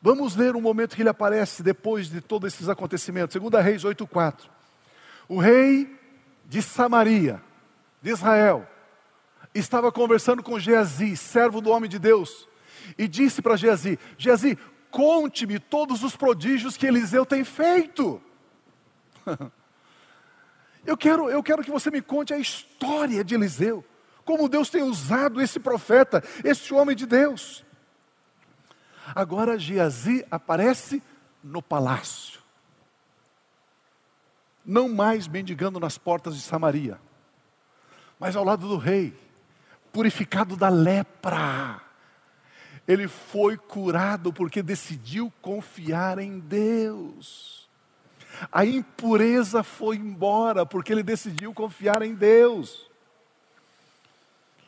[0.00, 3.40] Vamos ler um momento que ele aparece depois de todos esses acontecimentos.
[3.40, 4.50] 2 Reis 8,4.
[5.28, 6.01] O rei
[6.52, 7.42] de Samaria,
[8.02, 8.68] de Israel,
[9.54, 12.46] estava conversando com Geazi, servo do homem de Deus,
[12.98, 14.58] e disse para Geazi: Geazi,
[14.90, 18.20] conte-me todos os prodígios que Eliseu tem feito.
[20.84, 23.84] Eu quero, eu quero que você me conte a história de Eliseu,
[24.24, 27.64] como Deus tem usado esse profeta, esse homem de Deus.
[29.14, 31.00] Agora Geazi aparece
[31.40, 32.41] no palácio,
[34.64, 36.98] não mais mendigando nas portas de Samaria,
[38.18, 39.12] mas ao lado do rei,
[39.92, 41.80] purificado da lepra.
[42.86, 47.68] Ele foi curado porque decidiu confiar em Deus.
[48.50, 52.90] A impureza foi embora porque ele decidiu confiar em Deus.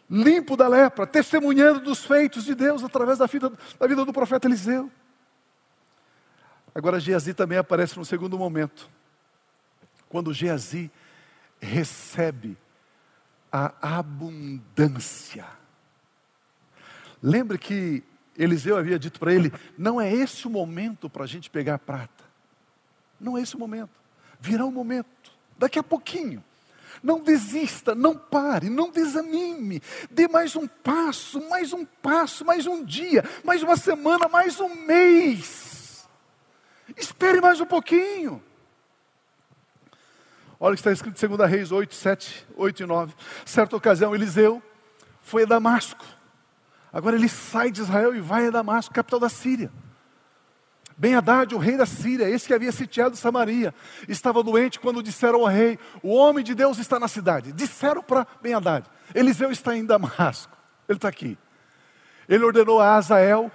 [0.08, 4.46] Limpo da lepra, testemunhando dos feitos de Deus através da vida, da vida do profeta
[4.46, 4.90] Eliseu.
[6.74, 8.88] Agora, Geazi também aparece no segundo momento,
[10.14, 10.92] quando Geazi
[11.60, 12.56] recebe
[13.50, 15.44] a abundância.
[17.20, 18.00] Lembre que
[18.38, 22.22] Eliseu havia dito para ele: não é esse o momento para a gente pegar prata.
[23.20, 23.90] Não é esse o momento.
[24.38, 26.44] Virá um momento, daqui a pouquinho.
[27.02, 29.82] Não desista, não pare, não desanime.
[30.12, 34.76] Dê mais um passo, mais um passo, mais um dia, mais uma semana, mais um
[34.76, 36.06] mês.
[36.96, 38.40] Espere mais um pouquinho.
[40.64, 43.14] Olha o que está escrito em 2 Reis 8, 7, 8 e 9.
[43.44, 44.62] Certa ocasião, Eliseu
[45.20, 46.02] foi a Damasco.
[46.90, 49.70] Agora ele sai de Israel e vai a Damasco, capital da Síria.
[50.96, 51.16] Ben
[51.54, 53.74] o rei da Síria, esse que havia sitiado Samaria,
[54.08, 57.52] estava doente quando disseram ao rei: O homem de Deus está na cidade.
[57.52, 58.54] Disseram para Ben
[59.14, 60.56] Eliseu está em Damasco,
[60.88, 61.36] ele está aqui.
[62.26, 63.52] Ele ordenou a Azael,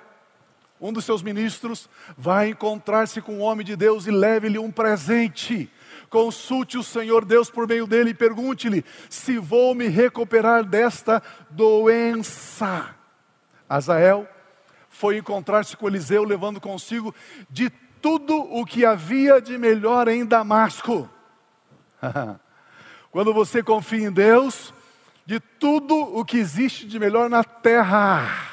[0.80, 5.72] um dos seus ministros, vai encontrar-se com o homem de Deus e leve-lhe um presente.
[6.10, 12.96] Consulte o Senhor Deus por meio dele e pergunte-lhe se vou me recuperar desta doença.
[13.68, 14.28] Azael
[14.90, 17.14] foi encontrar-se com Eliseu, levando consigo
[17.50, 17.70] de
[18.02, 21.10] tudo o que havia de melhor em Damasco.
[23.12, 24.74] Quando você confia em Deus,
[25.26, 28.50] de tudo o que existe de melhor na terra,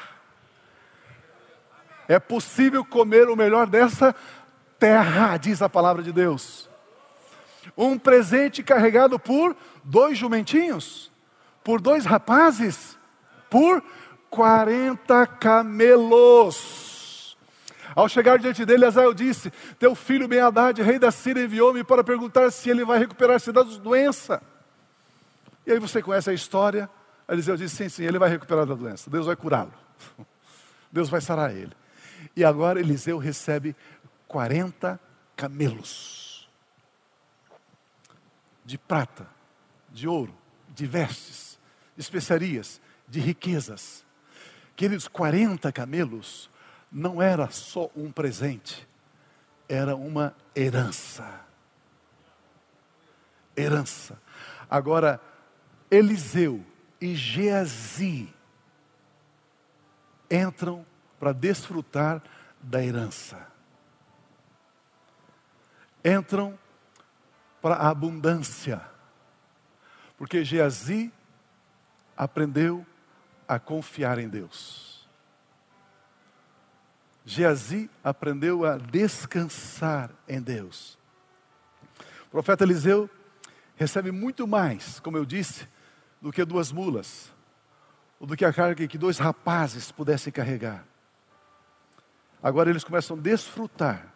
[2.07, 4.15] é possível comer o melhor dessa
[4.79, 6.66] terra, diz a palavra de Deus.
[7.75, 11.11] Um presente carregado por dois jumentinhos,
[11.63, 12.97] por dois rapazes,
[13.49, 13.83] por
[14.29, 16.85] 40 camelos.
[17.95, 20.41] Ao chegar diante dele, Azael disse: Teu filho ben
[20.83, 24.41] rei da Síria, enviou-me para perguntar se ele vai recuperar-se da doença.
[25.65, 26.89] E aí você conhece a história.
[27.27, 29.09] Eliseu disse: Sim, sim, ele vai recuperar da doença.
[29.09, 29.73] Deus vai curá-lo.
[30.91, 31.73] Deus vai sarar ele.
[32.35, 33.75] E agora Eliseu recebe
[34.27, 34.99] 40
[35.35, 36.16] camelos
[38.67, 39.25] de prata,
[39.89, 40.35] de ouro,
[40.67, 41.57] de vestes,
[41.95, 44.05] de especiarias, de riquezas.
[44.73, 46.49] Aqueles 40 camelos
[46.91, 48.85] não era só um presente,
[49.69, 51.45] era uma herança.
[53.55, 54.21] Herança.
[54.69, 55.21] Agora,
[55.89, 56.61] Eliseu
[56.99, 58.33] e Geazi
[60.29, 60.85] entram
[61.17, 62.21] para desfrutar
[62.61, 63.47] da herança.
[66.03, 66.59] Entram
[67.61, 68.81] para a abundância,
[70.17, 71.11] porque Geazi
[72.15, 72.85] aprendeu
[73.47, 75.07] a confiar em Deus.
[77.25, 80.97] Geazi aprendeu a descansar em Deus.
[82.27, 83.09] O profeta Eliseu
[83.75, 85.67] recebe muito mais, como eu disse,
[86.21, 87.31] do que duas mulas,
[88.19, 90.85] ou do que a carga que dois rapazes pudessem carregar.
[92.41, 94.13] Agora eles começam a desfrutar,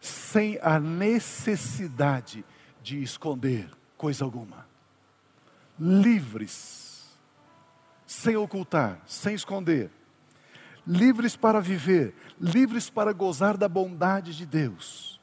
[0.00, 2.44] sem a necessidade
[2.82, 4.66] de esconder coisa alguma.
[5.78, 7.10] Livres,
[8.06, 9.90] sem ocultar, sem esconder.
[10.86, 15.20] Livres para viver, livres para gozar da bondade de Deus.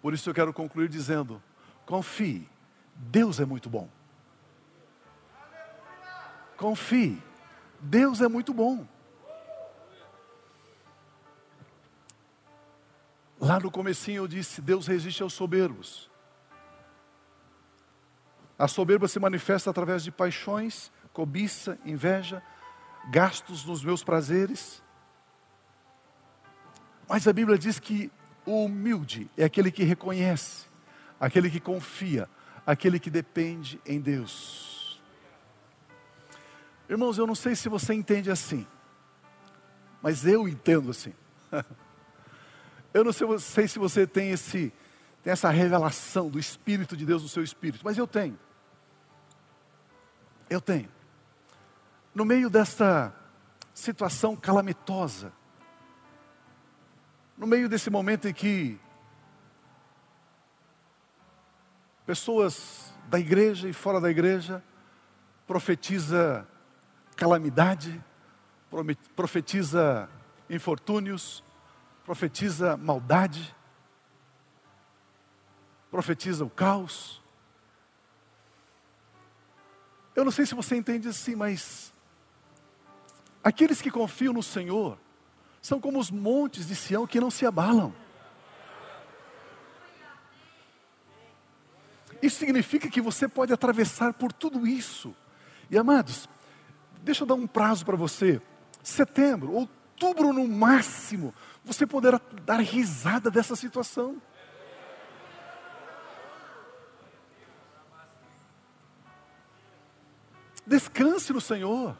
[0.00, 1.42] Por isso eu quero concluir dizendo:
[1.84, 2.48] confie,
[2.96, 3.88] Deus é muito bom.
[6.56, 7.22] Confie,
[7.80, 8.86] Deus é muito bom.
[13.40, 16.10] Lá no comecinho eu disse, Deus resiste aos soberbos.
[18.58, 22.42] A soberba se manifesta através de paixões, cobiça, inveja,
[23.10, 24.82] gastos nos meus prazeres.
[27.08, 28.12] Mas a Bíblia diz que
[28.44, 30.66] o humilde é aquele que reconhece,
[31.18, 32.28] aquele que confia,
[32.66, 35.00] aquele que depende em Deus.
[36.90, 38.66] Irmãos, eu não sei se você entende assim,
[40.02, 41.14] mas eu entendo assim.
[42.92, 44.72] Eu não sei se você tem, esse,
[45.22, 48.38] tem essa revelação do Espírito de Deus no seu espírito, mas eu tenho.
[50.48, 50.88] Eu tenho.
[52.12, 53.14] No meio desta
[53.72, 55.32] situação calamitosa,
[57.38, 58.78] no meio desse momento em que
[62.04, 64.62] pessoas da igreja e fora da igreja
[65.46, 66.46] profetiza
[67.16, 68.02] calamidade,
[69.14, 70.08] profetiza
[70.48, 71.44] infortúnios,
[72.04, 73.54] profetiza maldade,
[75.90, 77.20] profetiza o caos.
[80.14, 81.92] Eu não sei se você entende assim, mas
[83.42, 84.98] aqueles que confiam no Senhor
[85.62, 87.94] são como os montes de Sião que não se abalam.
[92.22, 95.14] Isso significa que você pode atravessar por tudo isso.
[95.70, 96.28] E amados,
[97.02, 98.40] deixa eu dar um prazo para você.
[98.82, 99.79] Setembro, outubro
[100.32, 101.34] no máximo,
[101.64, 104.20] você poderá dar risada dessa situação.
[110.66, 111.96] Descanse no Senhor.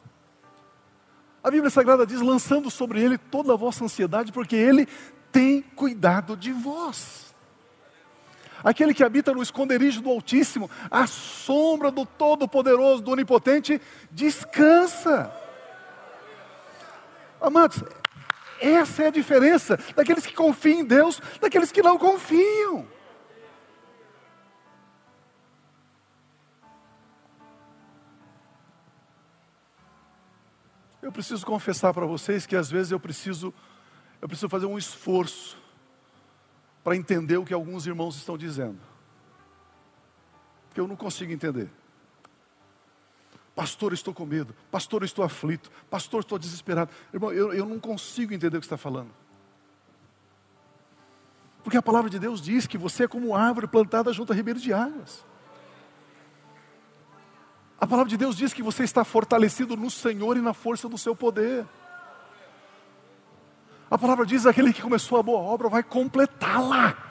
[1.42, 4.86] A Bíblia Sagrada diz: lançando sobre Ele toda a vossa ansiedade, porque Ele
[5.32, 7.34] tem cuidado de vós.
[8.62, 13.80] Aquele que habita no esconderijo do Altíssimo, à sombra do Todo-Poderoso, do Onipotente,
[14.10, 15.32] descansa.
[17.40, 17.82] Amados,
[18.60, 22.86] essa é a diferença daqueles que confiam em Deus, daqueles que não confiam.
[31.00, 33.54] Eu preciso confessar para vocês que às vezes eu preciso,
[34.20, 35.56] eu preciso fazer um esforço
[36.84, 38.78] para entender o que alguns irmãos estão dizendo.
[40.68, 41.70] Porque eu não consigo entender.
[43.60, 44.56] Pastor, estou com medo.
[44.70, 45.70] Pastor, estou aflito.
[45.90, 46.90] Pastor, estou desesperado.
[47.12, 49.10] Irmão, eu, eu não consigo entender o que está falando.
[51.62, 54.58] Porque a palavra de Deus diz que você é como árvore plantada junto a ribeiro
[54.58, 55.22] de águas.
[57.78, 60.96] A palavra de Deus diz que você está fortalecido no Senhor e na força do
[60.96, 61.66] seu poder.
[63.90, 67.09] A palavra diz: aquele que começou a boa obra vai completá-la.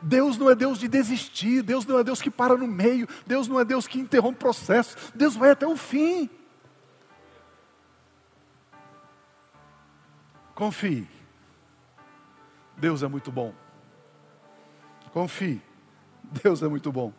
[0.00, 3.48] Deus não é Deus de desistir, Deus não é Deus que para no meio, Deus
[3.48, 6.28] não é Deus que interrompe o processo, Deus vai até o fim.
[10.54, 11.06] Confie,
[12.76, 13.54] Deus é muito bom.
[15.12, 15.62] Confie,
[16.42, 17.12] Deus é muito bom.